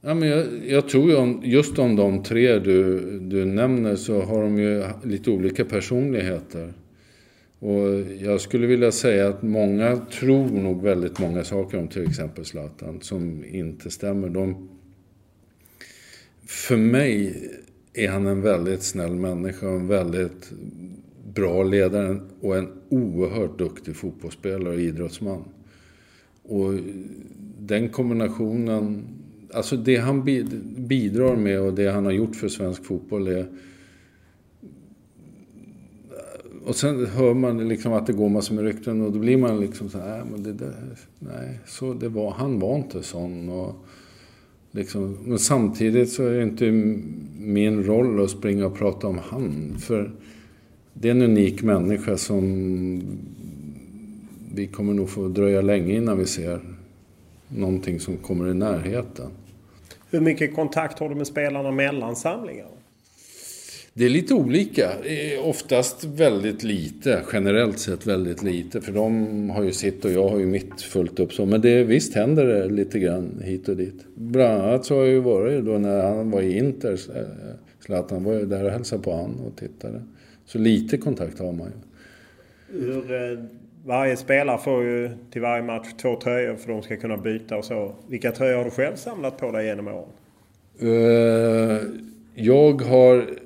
Ja, 0.00 0.14
men 0.14 0.28
jag, 0.28 0.46
jag 0.66 0.88
tror 0.88 1.10
ju 1.10 1.38
just 1.42 1.78
om 1.78 1.96
de 1.96 2.22
tre 2.22 2.58
du, 2.58 3.00
du 3.20 3.44
nämner 3.44 3.96
så 3.96 4.22
har 4.22 4.42
de 4.42 4.58
ju 4.58 4.84
lite 5.04 5.30
olika 5.30 5.64
personligheter. 5.64 6.72
Och 7.64 8.00
jag 8.20 8.40
skulle 8.40 8.66
vilja 8.66 8.92
säga 8.92 9.28
att 9.28 9.42
många 9.42 9.96
tror 9.96 10.48
nog 10.48 10.82
väldigt 10.82 11.18
många 11.18 11.44
saker 11.44 11.78
om 11.78 11.88
till 11.88 12.08
exempel 12.08 12.44
Zlatan 12.44 13.00
som 13.00 13.44
inte 13.44 13.90
stämmer. 13.90 14.28
De, 14.28 14.68
för 16.46 16.76
mig 16.76 17.42
är 17.94 18.08
han 18.08 18.26
en 18.26 18.42
väldigt 18.42 18.82
snäll 18.82 19.14
människa 19.14 19.68
och 19.68 19.76
en 19.76 19.86
väldigt 19.86 20.52
bra 21.34 21.62
ledare 21.62 22.20
och 22.40 22.56
en 22.56 22.68
oerhört 22.88 23.58
duktig 23.58 23.96
fotbollsspelare 23.96 24.74
och 24.74 24.80
idrottsman. 24.80 25.44
Och 26.42 26.74
den 27.58 27.88
kombinationen, 27.88 29.04
alltså 29.52 29.76
det 29.76 29.96
han 29.96 30.24
bidrar 30.76 31.36
med 31.36 31.60
och 31.60 31.74
det 31.74 31.90
han 31.90 32.04
har 32.04 32.12
gjort 32.12 32.36
för 32.36 32.48
svensk 32.48 32.84
fotboll 32.84 33.28
är 33.28 33.46
och 36.64 36.76
sen 36.76 37.06
hör 37.06 37.34
man 37.34 37.68
liksom 37.68 37.92
att 37.92 38.06
det 38.06 38.12
går 38.12 38.28
massor 38.28 38.54
med 38.54 38.64
rykten 38.64 39.02
och 39.02 39.12
då 39.12 39.18
blir 39.18 39.36
man 39.36 39.60
liksom 39.60 39.88
så 39.88 39.98
här, 39.98 40.18
äh, 40.18 40.24
men 40.24 40.42
det 40.42 40.52
där, 40.52 40.74
nej, 41.18 41.58
så 41.66 41.94
det 41.94 42.08
var, 42.08 42.30
han 42.30 42.58
var 42.58 42.76
inte 42.76 43.02
sån. 43.02 43.48
Och 43.48 43.74
liksom, 44.70 45.18
men 45.24 45.38
samtidigt 45.38 46.12
så 46.12 46.26
är 46.26 46.34
det 46.34 46.42
inte 46.42 46.70
min 47.38 47.84
roll 47.84 48.24
att 48.24 48.30
springa 48.30 48.66
och 48.66 48.78
prata 48.78 49.06
om 49.06 49.18
han. 49.18 49.76
För 49.78 50.10
det 50.92 51.08
är 51.08 51.10
en 51.10 51.22
unik 51.22 51.62
människa 51.62 52.16
som 52.16 53.02
vi 54.54 54.66
kommer 54.66 54.94
nog 54.94 55.10
få 55.10 55.28
dröja 55.28 55.60
länge 55.60 55.96
innan 55.96 56.18
vi 56.18 56.26
ser 56.26 56.60
någonting 57.48 58.00
som 58.00 58.16
kommer 58.16 58.48
i 58.48 58.54
närheten. 58.54 59.30
Hur 60.10 60.20
mycket 60.20 60.54
kontakt 60.54 60.98
har 60.98 61.08
du 61.08 61.14
med 61.14 61.26
spelarna 61.26 61.70
mellan 61.70 62.16
samlingarna? 62.16 62.73
Det 63.96 64.04
är 64.04 64.08
lite 64.08 64.34
olika. 64.34 64.90
Oftast 65.42 66.04
väldigt 66.04 66.62
lite. 66.62 67.22
Generellt 67.32 67.78
sett 67.78 68.06
väldigt 68.06 68.42
lite. 68.42 68.80
För 68.80 68.92
de 68.92 69.50
har 69.50 69.62
ju 69.62 69.72
sitt 69.72 70.04
och 70.04 70.10
jag 70.10 70.28
har 70.28 70.38
ju 70.38 70.46
mitt 70.46 70.82
fullt 70.82 71.20
upp 71.20 71.32
så. 71.32 71.46
Men 71.46 71.60
det, 71.60 71.84
visst 71.84 72.14
händer 72.14 72.44
det 72.44 72.68
lite 72.68 72.98
grann 72.98 73.42
hit 73.44 73.68
och 73.68 73.76
dit. 73.76 74.06
Bland 74.14 74.62
annat 74.62 74.84
så 74.84 74.94
har 74.94 75.02
jag 75.02 75.12
ju 75.12 75.20
varit 75.20 75.64
då 75.64 75.78
när 75.78 76.02
han 76.02 76.30
var 76.30 76.42
i 76.42 76.58
Inter. 76.58 76.92
Eh, 76.92 77.22
Zlatan 77.80 78.24
var 78.24 78.32
ju 78.32 78.46
där 78.46 78.64
och 78.64 78.70
hälsade 78.70 79.02
på 79.02 79.12
han 79.12 79.40
och 79.46 79.56
tittade. 79.56 80.02
Så 80.44 80.58
lite 80.58 80.96
kontakt 80.96 81.38
har 81.38 81.52
man 81.52 81.66
ju. 81.66 82.80
Hur, 82.80 83.14
eh, 83.14 83.38
varje 83.84 84.16
spelare 84.16 84.58
får 84.58 84.84
ju 84.84 85.10
till 85.30 85.42
varje 85.42 85.62
match 85.62 85.88
två 86.02 86.20
tröjor 86.20 86.56
för 86.56 86.72
de 86.72 86.82
ska 86.82 86.96
kunna 86.96 87.16
byta 87.16 87.56
och 87.56 87.64
så. 87.64 87.94
Vilka 88.08 88.32
tröjor 88.32 88.56
har 88.56 88.64
du 88.64 88.70
själv 88.70 88.96
samlat 88.96 89.38
på 89.38 89.50
dig 89.50 89.66
genom 89.66 89.88
åren? 89.88 90.08
Uh, 90.82 91.80
jag 92.34 92.82
har 92.82 93.43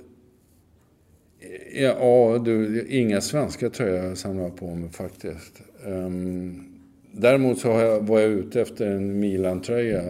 Ja, 1.73 2.39
du, 2.45 2.87
inga 2.89 3.21
svenska 3.21 3.71
tröjor 3.71 3.97
jag 3.97 4.19
samlar 4.19 4.51
på 4.51 4.75
mig 4.75 4.91
faktiskt. 4.91 5.63
Um, 5.87 6.65
däremot 7.13 7.59
så 7.59 7.69
jag, 7.69 8.01
var 8.01 8.21
jag 8.21 8.31
ute 8.31 8.61
efter 8.61 8.87
en 8.87 9.21
Milan-tröja. 9.21 10.03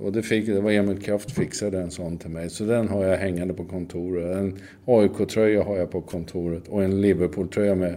Och 0.00 0.12
det, 0.12 0.22
fick, 0.22 0.46
det 0.46 0.60
var 0.60 0.70
Emil 0.70 0.98
Kraft 0.98 1.30
fixade 1.30 1.78
en 1.78 1.90
sån 1.90 2.18
till 2.18 2.30
mig. 2.30 2.50
Så 2.50 2.64
den 2.64 2.88
har 2.88 3.04
jag 3.04 3.16
hängande 3.16 3.54
på 3.54 3.64
kontoret. 3.64 4.36
En 4.36 4.58
AIK-tröja 4.84 5.62
har 5.62 5.76
jag 5.76 5.90
på 5.90 6.00
kontoret. 6.00 6.68
Och 6.68 6.84
en 6.84 7.00
Liverpool-tröja 7.00 7.74
med, 7.74 7.94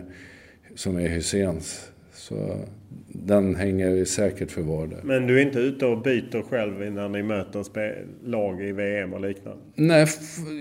som 0.75 0.97
är 0.97 1.07
Hyséns. 1.07 1.91
Så 2.13 2.35
den 3.25 3.55
hänger 3.55 4.05
säkert 4.05 4.51
förvarad. 4.51 4.93
Men 5.03 5.27
du 5.27 5.39
är 5.39 5.45
inte 5.45 5.59
ute 5.59 5.85
och 5.85 6.01
byter 6.01 6.49
själv 6.49 6.91
när 6.91 7.09
ni 7.09 7.23
möter 7.23 8.05
lag 8.25 8.61
i 8.61 8.71
VM 8.71 9.13
och 9.13 9.21
liknande? 9.21 9.59
Nej, 9.75 10.07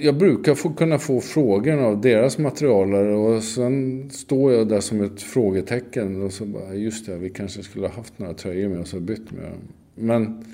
jag 0.02 0.18
brukar 0.18 0.54
få, 0.54 0.68
kunna 0.68 0.98
få 0.98 1.20
frågor 1.20 1.78
av 1.78 2.00
deras 2.00 2.38
materialare 2.38 3.14
och 3.14 3.42
sen 3.42 4.10
står 4.10 4.52
jag 4.52 4.68
där 4.68 4.80
som 4.80 5.00
ett 5.00 5.22
frågetecken 5.22 6.22
och 6.22 6.32
så 6.32 6.44
bara, 6.44 6.74
just 6.74 7.06
det, 7.06 7.16
vi 7.16 7.30
kanske 7.30 7.62
skulle 7.62 7.86
ha 7.86 7.94
haft 7.94 8.18
några 8.18 8.34
tröjor 8.34 8.68
med 8.68 8.80
oss 8.80 8.94
och 8.94 9.02
bytt 9.02 9.32
med 9.32 9.44
dem. 9.44 9.60
Men 9.94 10.44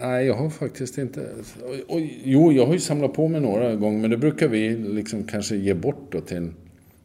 Nej, 0.00 0.26
jag 0.26 0.34
har 0.34 0.50
faktiskt 0.50 0.98
inte... 0.98 1.20
Och, 1.62 1.94
och, 1.94 2.00
jo, 2.24 2.52
jag 2.52 2.66
har 2.66 2.72
ju 2.72 2.80
samlat 2.80 3.12
på 3.12 3.28
mig 3.28 3.40
några 3.40 3.74
gånger, 3.74 4.00
men 4.00 4.10
det 4.10 4.16
brukar 4.16 4.48
vi 4.48 4.76
liksom 4.76 5.24
kanske 5.24 5.56
ge 5.56 5.74
bort 5.74 6.12
då 6.12 6.20
till 6.20 6.50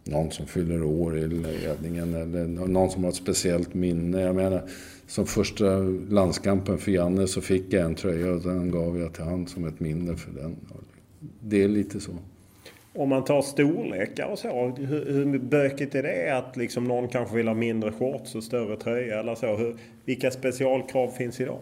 någon 0.10 0.32
som 0.32 0.45
fyller 0.45 0.84
år 0.84 1.17
i 1.17 1.28
ledningen 1.28 2.13
eller 2.13 2.48
någon 2.67 2.89
som 2.89 3.04
har 3.04 3.10
ett 3.12 3.15
speciellt 3.15 3.74
minne. 3.74 4.22
Jag 4.22 4.36
menar, 4.36 4.62
som 5.08 5.26
första 5.26 5.78
landskampen 6.10 6.78
för 6.78 6.91
Janne 6.91 7.28
så 7.28 7.41
fick 7.41 7.74
jag 7.74 7.86
en 7.86 7.95
tröja 7.95 8.32
och 8.32 8.41
den 8.41 8.72
gav 8.72 9.00
jag 9.00 9.13
till 9.13 9.24
han 9.24 9.48
som 9.48 9.67
ett 9.67 9.80
minne 9.80 10.15
för 10.15 10.32
den. 10.32 10.56
Det 11.39 11.63
är 11.63 11.67
lite 11.67 12.00
så. 12.00 12.12
Om 12.93 13.10
man 13.10 13.24
tar 13.24 13.41
storlekar 13.41 14.26
och 14.26 14.39
så, 14.39 14.76
hur, 14.78 15.06
hur 15.06 15.39
bökigt 15.39 15.95
är 15.95 16.04
det 16.04 16.38
att 16.38 16.58
liksom 16.58 16.84
någon 16.84 17.08
kanske 17.08 17.36
vill 17.36 17.48
ha 17.48 17.56
mindre 17.56 17.91
shorts 17.91 18.36
och 18.36 18.43
större 18.43 18.78
tröja 18.78 19.19
eller 19.19 19.36
så? 19.36 19.56
Hur, 19.56 19.76
vilka 20.06 20.32
specialkrav 20.32 21.08
finns 21.08 21.41
idag? 21.41 21.60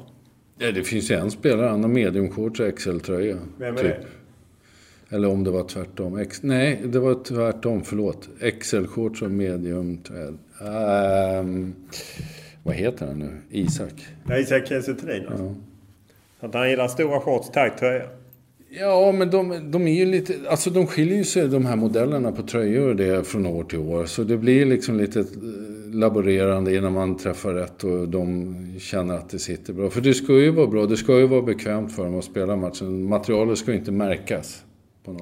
Ja, 0.59 0.71
det 0.71 0.83
finns 0.83 1.11
ju 1.11 1.15
en 1.15 1.31
spelare, 1.31 1.67
han 1.67 1.83
har 1.83 1.89
mediumshorts 1.89 2.59
och 2.59 2.77
XL-tröja. 2.77 3.37
Vem 3.57 3.75
är 3.75 3.81
typ. 3.81 3.87
det? 3.87 4.05
Eller 5.09 5.27
om 5.27 5.43
det 5.43 5.51
var 5.51 5.63
tvärtom. 5.63 6.17
Ex 6.17 6.43
nej, 6.43 6.81
det 6.85 6.99
var 6.99 7.23
tvärtom. 7.23 7.83
Förlåt. 7.83 8.29
XL-shorts 8.39 9.23
och 9.23 9.31
medium. 9.31 9.99
Um, 10.61 11.75
vad 12.63 12.75
heter 12.75 13.05
han 13.05 13.19
nu? 13.19 13.29
Isak? 13.49 14.07
Ja, 14.27 14.37
Isak 14.37 14.67
Kiese 14.67 14.95
ja. 15.29 15.55
Att 16.39 16.53
han 16.53 16.69
gillar 16.69 16.87
stora 16.87 17.19
shorts, 17.19 17.49
tajt 17.49 17.77
tröja. 17.77 18.03
Ja, 18.69 19.11
men 19.11 19.29
de, 19.29 19.71
de 19.71 19.87
är 19.87 19.93
ju 19.93 20.05
lite... 20.05 20.33
Alltså 20.49 20.69
de 20.69 20.87
skiljer 20.87 21.23
sig, 21.23 21.47
de 21.47 21.65
här 21.65 21.75
modellerna 21.75 22.31
på 22.31 22.41
tröjor 22.41 22.89
och 22.89 22.95
det 22.95 23.27
från 23.27 23.45
år 23.45 23.63
till 23.63 23.79
år. 23.79 24.05
Så 24.05 24.23
det 24.23 24.37
blir 24.37 24.65
liksom 24.65 24.97
lite 24.97 25.25
laborerande 25.93 26.75
innan 26.75 26.93
man 26.93 27.17
träffar 27.17 27.53
rätt 27.53 27.83
och 27.83 28.09
de 28.09 28.55
känner 28.79 29.15
att 29.15 29.29
det 29.29 29.39
sitter 29.39 29.73
bra. 29.73 29.89
För 29.89 30.01
det 30.01 30.13
ska 30.13 30.33
ju 30.33 30.49
vara 30.49 30.67
bra, 30.67 30.85
det 30.85 30.97
ska 30.97 31.19
ju 31.19 31.27
vara 31.27 31.41
bekvämt 31.41 31.95
för 31.95 32.03
dem 32.03 32.19
att 32.19 32.25
spela 32.25 32.55
matchen. 32.55 33.03
Materialet 33.03 33.57
ska 33.57 33.71
ju 33.71 33.77
inte 33.77 33.91
märkas. 33.91 34.63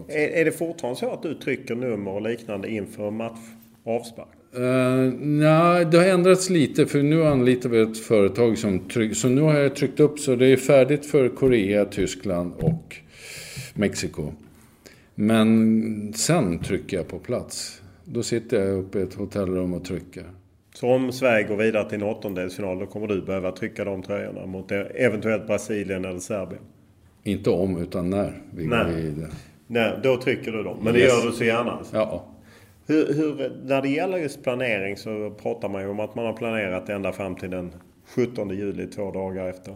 Är, 0.07 0.27
är, 0.27 0.45
det 0.45 0.51
fortfarande 0.51 0.99
så 0.99 1.11
att 1.11 1.23
du 1.23 1.33
trycker 1.33 1.75
nummer 1.75 2.11
och 2.11 2.21
liknande 2.21 2.69
inför 2.69 3.11
match 3.11 3.39
avspark? 3.85 4.27
Uh, 4.57 5.13
nej, 5.19 5.85
det 5.85 5.97
har 5.97 6.05
ändrats 6.05 6.49
lite 6.49 6.85
för 6.85 7.03
nu 7.03 7.25
anlitar 7.25 7.69
vi 7.69 7.81
ett 7.81 7.97
företag 7.97 8.57
som 8.57 8.79
trycker. 8.79 9.15
Så 9.15 9.27
nu 9.27 9.41
har 9.41 9.53
jag 9.53 9.75
tryckt 9.75 9.99
upp 9.99 10.19
så 10.19 10.35
det 10.35 10.45
är 10.47 10.57
färdigt 10.57 11.05
för 11.05 11.29
Korea, 11.29 11.85
Tyskland 11.85 12.53
och 12.59 12.95
Mexiko. 13.73 14.31
Men 15.15 16.13
sen 16.13 16.59
trycker 16.59 16.97
jag 16.97 17.07
på 17.07 17.19
plats. 17.19 17.81
Då 18.05 18.23
sitter 18.23 18.65
jag 18.65 18.77
uppe 18.77 18.99
i 18.99 19.01
ett 19.01 19.13
hotellrum 19.13 19.73
och 19.73 19.85
trycker. 19.85 20.23
Så 20.73 20.89
om 20.89 21.11
Sverige 21.11 21.47
går 21.47 21.57
vidare 21.57 21.89
till 21.89 22.01
en 22.01 22.07
åttondelsfinal 22.07 22.79
då 22.79 22.85
kommer 22.85 23.07
du 23.07 23.21
behöva 23.21 23.51
trycka 23.51 23.83
de 23.83 24.03
tröjorna 24.03 24.45
mot 24.45 24.71
eventuellt 24.95 25.47
Brasilien 25.47 26.05
eller 26.05 26.19
Serbien? 26.19 26.61
Inte 27.23 27.49
om, 27.49 27.77
utan 27.77 28.09
när 28.09 28.41
vi 28.55 28.65
går 28.65 28.83
vidare. 28.85 29.29
Nej, 29.67 29.99
då 30.03 30.17
trycker 30.17 30.51
du 30.51 30.63
dem. 30.63 30.77
Men 30.81 30.93
det 30.93 30.99
gör 30.99 31.25
du 31.25 31.31
så 31.31 31.43
gärna? 31.43 31.71
Alltså. 31.71 31.95
Ja. 31.95 32.25
Hur, 32.87 33.13
hur, 33.13 33.51
när 33.65 33.81
det 33.81 33.89
gäller 33.89 34.17
just 34.17 34.43
planering 34.43 34.97
så 34.97 35.33
pratar 35.41 35.69
man 35.69 35.81
ju 35.81 35.89
om 35.89 35.99
att 35.99 36.15
man 36.15 36.25
har 36.25 36.33
planerat 36.33 36.89
ända 36.89 37.11
fram 37.11 37.35
till 37.35 37.49
den 37.49 37.71
17 38.05 38.49
juli, 38.49 38.87
två 38.87 39.11
dagar 39.11 39.47
efter. 39.47 39.73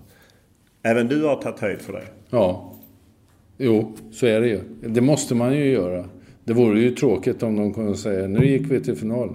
Även 0.84 1.08
du 1.08 1.24
har 1.24 1.36
tagit 1.36 1.60
höjd 1.60 1.82
för 1.82 1.94
det? 1.94 2.04
Ja. 2.30 2.74
Jo, 3.58 3.94
så 4.12 4.26
är 4.26 4.42
det 4.42 4.48
ju. 4.48 4.62
Det 4.82 5.02
måste 5.02 5.36
man 5.36 5.54
ju 5.54 5.66
göra. 5.66 6.06
Det 6.44 6.54
vore 6.54 6.80
ju 6.80 6.92
tråkigt 6.92 7.44
om 7.44 7.56
de 7.56 7.74
kunde 7.74 7.98
säga 7.98 8.28
nu 8.28 8.46
gick 8.46 8.72
vi 8.72 8.82
till 8.82 8.96
final. 8.96 9.30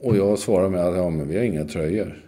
Och 0.00 0.16
jag 0.16 0.38
svarar 0.38 0.68
med 0.68 0.86
att 0.86 0.96
ja, 0.96 1.10
men 1.10 1.28
vi 1.28 1.36
har 1.36 1.44
inga 1.44 1.64
tröjor. 1.64 2.22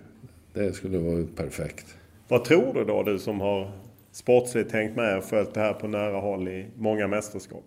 Det 0.52 0.72
skulle 0.72 0.98
vara 0.98 1.24
perfekt. 1.36 1.86
Vad 2.28 2.44
tror 2.44 2.74
du 2.74 2.84
då, 2.84 3.02
du 3.02 3.18
som 3.18 3.40
har 3.40 3.70
sportsligt 4.14 4.72
hängt 4.72 4.96
med 4.96 5.18
och 5.18 5.24
följt 5.24 5.54
det 5.54 5.60
här 5.60 5.72
på 5.72 5.88
nära 5.88 6.20
håll 6.20 6.48
i 6.48 6.66
många 6.76 7.08
mästerskap? 7.08 7.64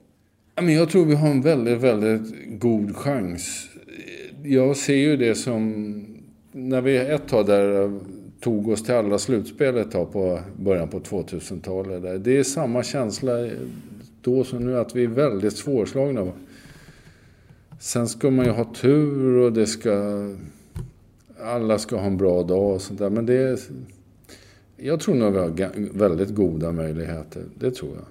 Jag 0.55 0.89
tror 0.89 1.05
vi 1.05 1.15
har 1.15 1.29
en 1.29 1.41
väldigt, 1.41 1.77
väldigt 1.77 2.59
god 2.59 2.95
chans. 2.95 3.69
Jag 4.43 4.77
ser 4.77 4.95
ju 4.95 5.17
det 5.17 5.35
som... 5.35 6.05
När 6.51 6.81
vi 6.81 6.97
ett 6.97 7.27
tag 7.27 7.45
där 7.45 7.99
tog 8.39 8.69
oss 8.69 8.83
till 8.83 8.93
alla 8.93 9.17
slutspel 9.17 9.77
ett 9.77 9.91
tag 9.91 10.11
på 10.11 10.39
början 10.59 10.87
på 10.87 10.99
2000-talet. 10.99 12.23
Det 12.23 12.37
är 12.37 12.43
samma 12.43 12.83
känsla 12.83 13.49
då 14.21 14.43
som 14.43 14.65
nu 14.65 14.79
att 14.79 14.95
vi 14.95 15.03
är 15.03 15.07
väldigt 15.07 15.57
svårslagna. 15.57 16.31
Sen 17.79 18.07
ska 18.07 18.31
man 18.31 18.45
ju 18.45 18.51
ha 18.51 18.73
tur 18.73 19.37
och 19.37 19.53
det 19.53 19.67
ska... 19.67 19.91
Alla 21.41 21.77
ska 21.77 21.97
ha 21.97 22.05
en 22.05 22.17
bra 22.17 22.43
dag 22.43 22.73
och 22.73 22.81
sånt 22.81 22.99
där. 22.99 23.09
Men 23.09 23.25
det... 23.25 23.59
Jag 24.77 24.99
tror 24.99 25.15
nog 25.15 25.33
vi 25.33 25.39
har 25.39 25.97
väldigt 25.97 26.35
goda 26.35 26.71
möjligheter. 26.71 27.43
Det 27.59 27.71
tror 27.71 27.91
jag. 27.95 28.05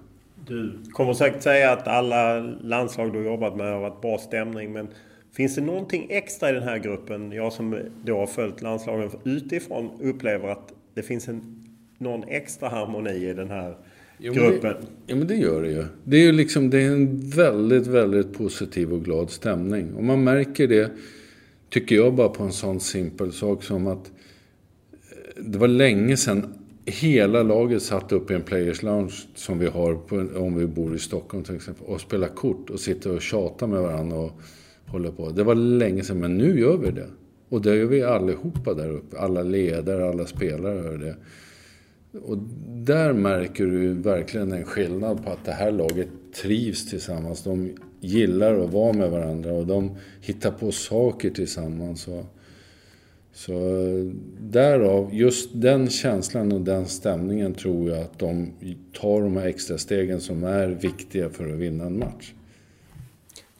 Du 0.46 0.78
kommer 0.92 1.12
säkert 1.12 1.42
säga 1.42 1.72
att 1.72 1.88
alla 1.88 2.40
landslag 2.60 3.12
du 3.12 3.18
har 3.18 3.24
jobbat 3.24 3.56
med 3.56 3.72
har 3.72 3.80
varit 3.80 4.00
bra 4.00 4.18
stämning. 4.18 4.72
Men 4.72 4.88
finns 5.36 5.54
det 5.54 5.60
någonting 5.60 6.06
extra 6.10 6.50
i 6.50 6.52
den 6.52 6.62
här 6.62 6.78
gruppen? 6.78 7.32
Jag 7.32 7.52
som 7.52 7.78
då 8.04 8.18
har 8.18 8.26
följt 8.26 8.62
landslagen 8.62 9.10
utifrån 9.24 9.90
upplever 10.00 10.48
att 10.48 10.72
det 10.94 11.02
finns 11.02 11.28
en, 11.28 11.64
någon 11.98 12.24
extra 12.28 12.68
harmoni 12.68 13.30
i 13.30 13.32
den 13.32 13.50
här 13.50 13.76
jo, 14.18 14.32
gruppen. 14.32 14.74
Det, 14.80 14.86
ja 15.06 15.16
men 15.16 15.26
det 15.26 15.36
gör 15.36 15.62
det 15.62 15.70
ju. 15.70 15.84
Det 16.04 16.16
är 16.16 16.22
ju 16.22 16.32
liksom 16.32 16.70
det 16.70 16.82
är 16.82 16.90
en 16.90 17.30
väldigt, 17.30 17.86
väldigt 17.86 18.34
positiv 18.34 18.92
och 18.92 19.04
glad 19.04 19.30
stämning. 19.30 19.94
Och 19.94 20.04
man 20.04 20.24
märker 20.24 20.68
det, 20.68 20.90
tycker 21.70 21.96
jag, 21.96 22.14
bara 22.14 22.28
på 22.28 22.42
en 22.42 22.52
sån 22.52 22.80
simpel 22.80 23.32
sak 23.32 23.62
som 23.62 23.86
att 23.86 24.10
det 25.40 25.58
var 25.58 25.68
länge 25.68 26.16
sedan 26.16 26.54
hela 26.86 27.42
laget 27.42 27.82
satt 27.82 28.12
upp 28.12 28.30
i 28.30 28.34
en 28.34 28.42
players 28.42 28.82
lounge 28.82 29.14
som 29.34 29.58
vi 29.58 29.66
har 29.66 29.94
på, 29.94 30.40
om 30.40 30.58
vi 30.58 30.66
bor 30.66 30.94
i 30.94 30.98
Stockholm 30.98 31.44
till 31.44 31.56
exempel 31.56 31.86
och 31.86 32.00
spelar 32.00 32.28
kort 32.28 32.70
och 32.70 32.80
sitter 32.80 33.14
och 33.14 33.22
tjatar 33.22 33.66
med 33.66 33.82
varandra 33.82 34.16
och 34.16 34.32
håller 34.86 35.10
på. 35.10 35.30
Det 35.30 35.44
var 35.44 35.54
länge 35.54 36.02
sedan 36.02 36.18
men 36.18 36.36
nu 36.36 36.60
gör 36.60 36.76
vi 36.76 36.90
det. 36.90 37.06
Och 37.48 37.62
det 37.62 37.76
gör 37.76 37.86
vi 37.86 38.02
allihopa 38.02 38.74
där 38.74 38.90
uppe. 38.90 39.18
Alla 39.18 39.42
ledare, 39.42 40.08
alla 40.08 40.26
spelare 40.26 40.76
gör 40.76 40.98
det. 40.98 41.16
Och 42.18 42.38
där 42.68 43.12
märker 43.12 43.66
du 43.66 43.92
verkligen 43.92 44.52
en 44.52 44.64
skillnad 44.64 45.24
på 45.24 45.30
att 45.30 45.44
det 45.44 45.52
här 45.52 45.72
laget 45.72 46.08
trivs 46.42 46.90
tillsammans. 46.90 47.44
De 47.44 47.70
gillar 48.00 48.58
att 48.58 48.72
vara 48.72 48.92
med 48.92 49.10
varandra 49.10 49.52
och 49.52 49.66
de 49.66 49.90
hittar 50.20 50.50
på 50.50 50.72
saker 50.72 51.30
tillsammans. 51.30 52.08
Och 52.08 52.35
så 53.36 53.52
därav, 54.40 55.14
just 55.14 55.50
den 55.54 55.90
känslan 55.90 56.52
och 56.52 56.60
den 56.60 56.86
stämningen 56.86 57.54
tror 57.54 57.90
jag 57.90 57.98
att 57.98 58.18
de 58.18 58.52
tar 58.92 59.22
de 59.22 59.36
här 59.36 59.46
extra 59.46 59.78
stegen 59.78 60.20
som 60.20 60.44
är 60.44 60.68
viktiga 60.68 61.30
för 61.30 61.52
att 61.52 61.58
vinna 61.58 61.84
en 61.84 61.98
match. 61.98 62.32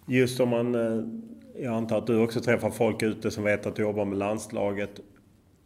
Just 0.07 0.41
om 0.41 0.49
man, 0.49 0.75
eh, 0.75 1.05
jag 1.63 1.75
antar 1.75 1.99
att 1.99 2.07
du 2.07 2.19
också 2.19 2.41
träffar 2.41 2.71
folk 2.71 3.03
ute 3.03 3.31
som 3.31 3.45
vet 3.45 3.67
att 3.67 3.77
du 3.77 3.83
jobbar 3.83 4.05
med 4.05 4.19
landslaget. 4.19 5.01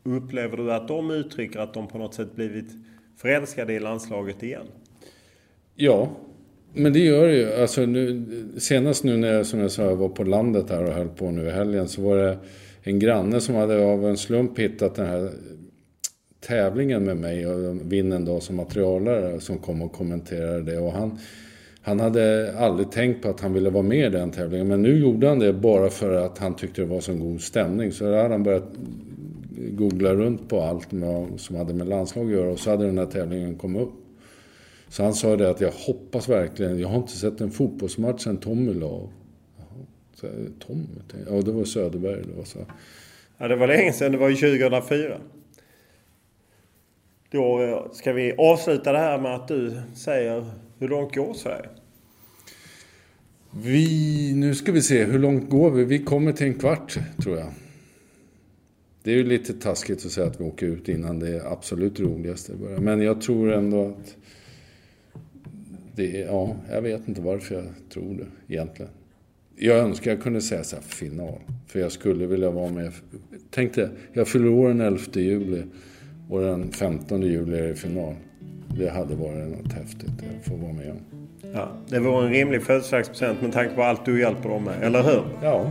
Upplever 0.03 0.57
du 0.57 0.73
att 0.73 0.89
de 0.89 1.11
uttrycker 1.11 1.59
att 1.59 1.75
de 1.75 1.89
på 1.89 1.99
något 1.99 2.15
sätt 2.15 2.35
blivit 2.35 2.71
förälskade 3.17 3.73
i 3.73 3.81
landslaget 3.81 4.43
igen? 4.43 4.67
Ja, 5.75 6.11
men 6.75 6.93
det 6.93 6.99
gör 6.99 7.27
det 7.29 7.37
ju. 7.37 7.53
Alltså 7.53 7.87
nu, 7.87 8.25
senast 8.59 9.05
nu 9.05 9.17
när 9.17 9.33
jag, 9.33 9.47
som 9.47 9.61
jag 9.61 9.71
sa, 9.71 9.95
var 9.95 10.09
på 10.09 10.25
landet 10.25 10.71
här 10.71 10.85
och 10.85 10.93
höll 10.93 11.09
på 11.09 11.31
nu 11.31 11.47
i 11.47 11.51
helgen 11.51 11.89
så 11.89 12.03
var 12.03 12.17
det 12.17 12.39
en 12.83 12.99
granne 12.99 13.41
som 13.41 13.55
hade 13.55 13.85
av 13.85 14.07
en 14.07 14.17
slump 14.17 14.59
hittat 14.59 14.95
den 14.95 15.07
här 15.07 15.31
tävlingen 16.41 17.05
med 17.05 17.17
mig 17.17 17.47
och 17.47 17.93
vinnen 17.93 18.25
då 18.25 18.41
som 18.41 18.57
materialare 18.57 19.41
som 19.41 19.59
kom 19.59 19.83
och 19.83 19.93
kommenterade 19.93 20.63
det. 20.63 20.79
Och 20.79 20.93
han, 20.93 21.19
han 21.83 22.01
hade 22.01 22.55
aldrig 22.59 22.91
tänkt 22.91 23.23
på 23.23 23.29
att 23.29 23.41
han 23.41 23.53
ville 23.53 23.71
vara 23.71 23.83
med 23.83 24.07
i 24.07 24.17
den 24.17 24.31
tävlingen 24.31 24.69
men 24.69 24.83
nu 24.83 24.99
gjorde 24.99 25.29
han 25.29 25.39
det 25.39 25.53
bara 25.53 25.91
för 25.91 26.13
att 26.13 26.39
han 26.39 26.55
tyckte 26.55 26.81
det 26.81 26.87
var 26.87 27.01
så 27.01 27.15
god 27.15 27.41
stämning. 27.41 27.93
Så 27.93 28.05
där 28.05 28.23
hade 28.23 28.35
han 28.35 28.43
börjat 28.43 28.69
googla 29.71 30.15
runt 30.15 30.49
på 30.49 30.63
allt 30.63 30.93
med, 30.93 31.29
som 31.37 31.57
hade 31.57 31.75
med 31.75 31.89
landslag 31.89 32.27
att 32.27 32.33
göra 32.33 32.51
och 32.51 32.59
så 32.59 32.71
hade 32.71 32.87
den 32.87 32.99
här 32.99 33.07
tävlingen 33.07 33.55
kommit 33.55 33.83
upp. 33.83 34.00
Så 34.91 35.03
han 35.03 35.15
sa 35.15 35.37
det 35.37 35.51
att 35.51 35.61
jag 35.61 35.73
hoppas 35.73 36.29
verkligen, 36.29 36.79
jag 36.79 36.89
har 36.89 36.97
inte 36.97 37.17
sett 37.17 37.41
en 37.41 37.51
fotbollsmatch 37.51 38.25
sen 38.25 38.37
Tommy 38.37 38.75
la 38.75 38.87
av. 38.87 39.11
Tommy? 40.59 40.87
Ja, 41.27 41.43
det 41.43 41.53
var 41.53 41.65
Söderberg. 41.65 42.23
Det 42.23 42.37
var 42.37 42.45
så. 42.45 42.59
Ja, 43.39 43.49
det 43.49 43.57
var 43.57 43.67
länge 43.67 43.93
sedan. 43.93 44.13
Det 44.13 44.19
var 44.19 44.29
ju 44.29 44.37
2004. 44.37 45.21
Då 47.31 47.63
eh, 47.63 47.93
ska 47.93 48.13
vi 48.13 48.35
avsluta 48.39 48.93
det 48.93 48.99
här 48.99 49.19
med 49.19 49.35
att 49.35 49.49
du 49.49 49.81
säger 49.95 50.51
hur 50.79 50.89
långt 50.89 51.15
går 51.15 51.35
Sverige? 51.35 51.69
Vi, 53.51 54.33
nu 54.35 54.55
ska 54.55 54.73
vi 54.73 54.83
se, 54.83 55.05
hur 55.05 55.19
långt 55.19 55.51
går 55.51 55.71
vi? 55.71 55.85
Vi 55.85 55.99
kommer 55.99 56.33
till 56.33 56.47
en 56.47 56.55
kvart, 56.55 56.99
tror 57.23 57.39
jag. 57.39 57.53
Det 59.03 59.11
är 59.11 59.17
ju 59.17 59.25
lite 59.25 59.53
taskigt 59.53 60.07
att 60.07 60.13
säga 60.13 60.27
att 60.27 60.41
vi 60.41 60.45
åker 60.45 60.67
ut 60.67 60.89
innan 60.89 61.19
det 61.19 61.43
absolut 61.47 62.01
roligaste 62.01 62.53
börjar. 62.53 62.79
Men 62.79 63.03
jag 63.03 63.21
tror 63.21 63.53
ändå 63.53 63.87
att... 63.87 64.17
Det, 65.95 66.21
ja, 66.21 66.57
jag 66.71 66.83
vet 66.83 67.09
inte 67.09 67.21
varför 67.21 67.55
jag 67.55 67.65
tror 67.93 68.15
det 68.15 68.55
egentligen. 68.55 68.93
Jag 69.57 69.79
önskar 69.79 70.11
jag 70.11 70.23
kunde 70.23 70.41
säga 70.41 70.65
så 70.65 70.77
här, 70.77 70.83
final. 70.83 71.39
För 71.67 71.81
jag 71.81 71.93
skulle 71.93 72.27
vilja 72.27 72.51
vara 72.51 72.71
med. 72.71 72.93
Tänk 73.51 73.75
dig, 73.75 73.89
jag 74.13 74.29
fyller 74.29 74.49
år 74.49 74.69
den 74.69 74.81
11 74.81 75.01
juli 75.13 75.63
och 76.29 76.41
den 76.41 76.73
15 76.73 77.23
juli 77.23 77.59
är 77.59 77.69
det 77.69 77.75
final. 77.75 78.15
Det 78.79 78.89
hade 78.89 79.15
varit 79.15 79.49
något 79.49 79.73
häftigt 79.73 80.11
att 80.11 80.49
få 80.49 80.57
vara 80.57 80.73
med 80.73 80.91
om. 80.91 81.01
Ja, 81.55 81.69
det 81.89 82.01
vore 82.01 82.27
en 82.27 82.33
rimlig 82.33 82.63
födelsedagspresent 82.63 83.43
med 83.43 83.53
tanke 83.53 83.75
på 83.75 83.83
allt 83.83 84.05
du 84.05 84.21
hjälper 84.21 84.49
dem 84.49 84.65
med, 84.65 84.83
eller 84.83 85.03
hur? 85.03 85.23
Ja, 85.43 85.71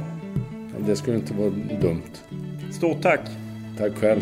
det 0.88 0.96
skulle 0.96 1.16
inte 1.18 1.34
vara 1.34 1.50
dumt. 1.82 2.02
Stort 2.72 3.02
tack! 3.02 3.22
Tack 3.78 3.96
själv! 3.96 4.22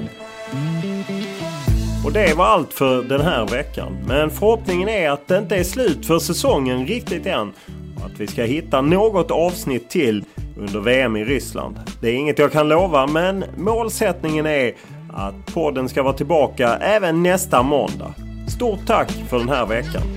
Och 2.08 2.14
det 2.14 2.34
var 2.34 2.46
allt 2.46 2.74
för 2.74 3.04
den 3.04 3.22
här 3.22 3.48
veckan. 3.48 3.98
Men 4.08 4.30
förhoppningen 4.30 4.90
är 4.90 5.10
att 5.10 5.28
det 5.28 5.38
inte 5.38 5.56
är 5.56 5.64
slut 5.64 6.06
för 6.06 6.20
säsongen 6.20 6.88
riktigt 6.88 7.26
än 7.26 7.54
att 8.06 8.20
vi 8.20 8.28
ska 8.28 8.44
hitta 8.44 8.82
något 8.82 9.32
avsnitt 9.32 9.90
till 9.90 10.24
under 10.58 10.80
VM 10.80 11.16
i 11.16 11.24
Ryssland. 11.24 11.80
Det 12.02 12.10
är 12.10 12.14
inget 12.14 12.40
jag 12.40 12.52
kan 12.52 12.70
lova 12.70 13.08
men 13.08 13.46
målsättningen 13.58 14.46
är 14.46 14.74
att 15.14 15.54
podden 15.54 15.90
ska 15.90 16.04
vara 16.04 16.14
tillbaka 16.14 16.78
även 16.78 17.24
nästa 17.24 17.64
måndag. 17.64 18.14
Stort 18.56 18.88
tack 18.88 19.12
för 19.12 19.40
den 19.40 19.50
här 19.50 19.66
veckan! 19.66 20.17